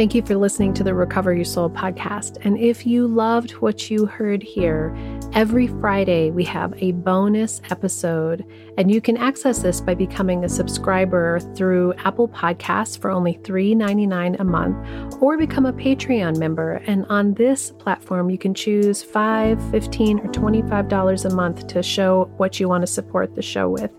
Thank 0.00 0.14
you 0.14 0.22
for 0.22 0.34
listening 0.34 0.72
to 0.72 0.82
the 0.82 0.94
Recover 0.94 1.34
Your 1.34 1.44
Soul 1.44 1.68
podcast. 1.68 2.38
And 2.46 2.56
if 2.56 2.86
you 2.86 3.06
loved 3.06 3.50
what 3.56 3.90
you 3.90 4.06
heard 4.06 4.42
here, 4.42 4.96
every 5.34 5.66
Friday 5.66 6.30
we 6.30 6.42
have 6.44 6.72
a 6.78 6.92
bonus 6.92 7.60
episode, 7.70 8.42
and 8.78 8.90
you 8.90 9.02
can 9.02 9.18
access 9.18 9.58
this 9.58 9.82
by 9.82 9.94
becoming 9.94 10.42
a 10.42 10.48
subscriber 10.48 11.38
through 11.54 11.92
Apple 11.98 12.28
Podcasts 12.28 12.98
for 12.98 13.10
only 13.10 13.34
$3.99 13.42 14.40
a 14.40 14.44
month 14.44 15.16
or 15.20 15.36
become 15.36 15.66
a 15.66 15.72
Patreon 15.74 16.38
member. 16.38 16.76
And 16.86 17.04
on 17.10 17.34
this 17.34 17.70
platform, 17.72 18.30
you 18.30 18.38
can 18.38 18.54
choose 18.54 19.04
$5, 19.04 19.58
$15, 19.70 20.24
or 20.24 20.28
$25 20.28 21.24
a 21.30 21.34
month 21.34 21.66
to 21.66 21.82
show 21.82 22.32
what 22.38 22.58
you 22.58 22.70
want 22.70 22.80
to 22.80 22.86
support 22.86 23.34
the 23.34 23.42
show 23.42 23.68
with. 23.68 23.90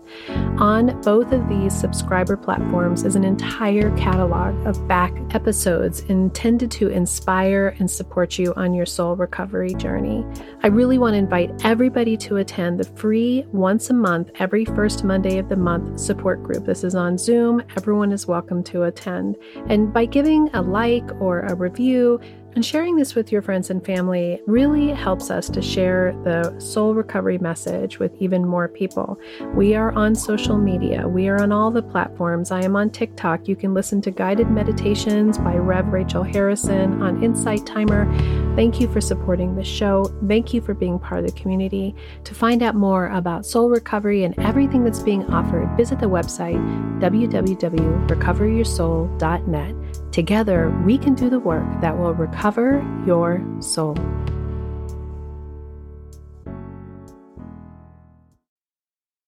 On 0.58 1.00
both 1.02 1.30
of 1.30 1.48
these 1.48 1.72
subscriber 1.72 2.36
platforms 2.36 3.04
is 3.04 3.14
an 3.14 3.22
entire 3.22 3.96
catalog 3.96 4.66
of 4.66 4.88
back 4.88 5.12
episodes 5.32 5.91
episodes 5.92 6.10
intended 6.10 6.70
to 6.70 6.88
inspire 6.88 7.74
and 7.78 7.90
support 7.90 8.38
you 8.38 8.54
on 8.54 8.74
your 8.74 8.86
soul 8.86 9.16
recovery 9.16 9.74
journey. 9.74 10.24
I 10.62 10.68
really 10.68 10.98
want 10.98 11.14
to 11.14 11.18
invite 11.18 11.64
everybody 11.64 12.16
to 12.18 12.36
attend 12.36 12.80
the 12.80 12.84
free 12.84 13.44
once 13.52 13.90
a 13.90 13.94
month, 13.94 14.30
every 14.38 14.64
first 14.64 15.04
Monday 15.04 15.38
of 15.38 15.48
the 15.48 15.56
month 15.56 16.00
support 16.00 16.42
group. 16.42 16.64
This 16.64 16.84
is 16.84 16.94
on 16.94 17.18
Zoom. 17.18 17.62
Everyone 17.76 18.12
is 18.12 18.26
welcome 18.26 18.62
to 18.64 18.84
attend. 18.84 19.36
And 19.68 19.92
by 19.92 20.06
giving 20.06 20.48
a 20.54 20.62
like 20.62 21.08
or 21.20 21.40
a 21.40 21.54
review, 21.54 22.20
and 22.54 22.64
sharing 22.64 22.96
this 22.96 23.14
with 23.14 23.30
your 23.32 23.42
friends 23.42 23.70
and 23.70 23.84
family 23.84 24.40
really 24.46 24.90
helps 24.90 25.30
us 25.30 25.48
to 25.48 25.62
share 25.62 26.12
the 26.24 26.58
soul 26.60 26.94
recovery 26.94 27.38
message 27.38 27.98
with 27.98 28.14
even 28.20 28.46
more 28.46 28.68
people. 28.68 29.18
We 29.54 29.74
are 29.74 29.92
on 29.92 30.14
social 30.14 30.58
media, 30.58 31.08
we 31.08 31.28
are 31.28 31.40
on 31.40 31.50
all 31.52 31.70
the 31.70 31.82
platforms. 31.82 32.50
I 32.50 32.62
am 32.62 32.76
on 32.76 32.90
TikTok. 32.90 33.48
You 33.48 33.56
can 33.56 33.72
listen 33.74 34.00
to 34.02 34.10
guided 34.10 34.50
meditations 34.50 35.38
by 35.38 35.56
Rev 35.56 35.86
Rachel 35.88 36.22
Harrison 36.22 37.02
on 37.02 37.22
Insight 37.22 37.66
Timer. 37.66 38.06
Thank 38.54 38.80
you 38.80 38.92
for 38.92 39.00
supporting 39.00 39.56
the 39.56 39.64
show. 39.64 40.04
Thank 40.28 40.52
you 40.52 40.60
for 40.60 40.74
being 40.74 40.98
part 40.98 41.20
of 41.20 41.26
the 41.26 41.32
community. 41.40 41.94
To 42.24 42.34
find 42.34 42.62
out 42.62 42.74
more 42.74 43.06
about 43.08 43.46
soul 43.46 43.70
recovery 43.70 44.24
and 44.24 44.38
everything 44.38 44.84
that's 44.84 45.00
being 45.00 45.24
offered, 45.26 45.74
visit 45.76 46.00
the 46.00 46.06
website 46.06 46.60
www.recoveryoursoul.net. 47.00 49.91
Together, 50.12 50.68
we 50.84 50.98
can 50.98 51.14
do 51.14 51.30
the 51.30 51.38
work 51.38 51.64
that 51.80 51.96
will 51.96 52.12
recover 52.12 52.84
your 53.06 53.42
soul. 53.60 53.96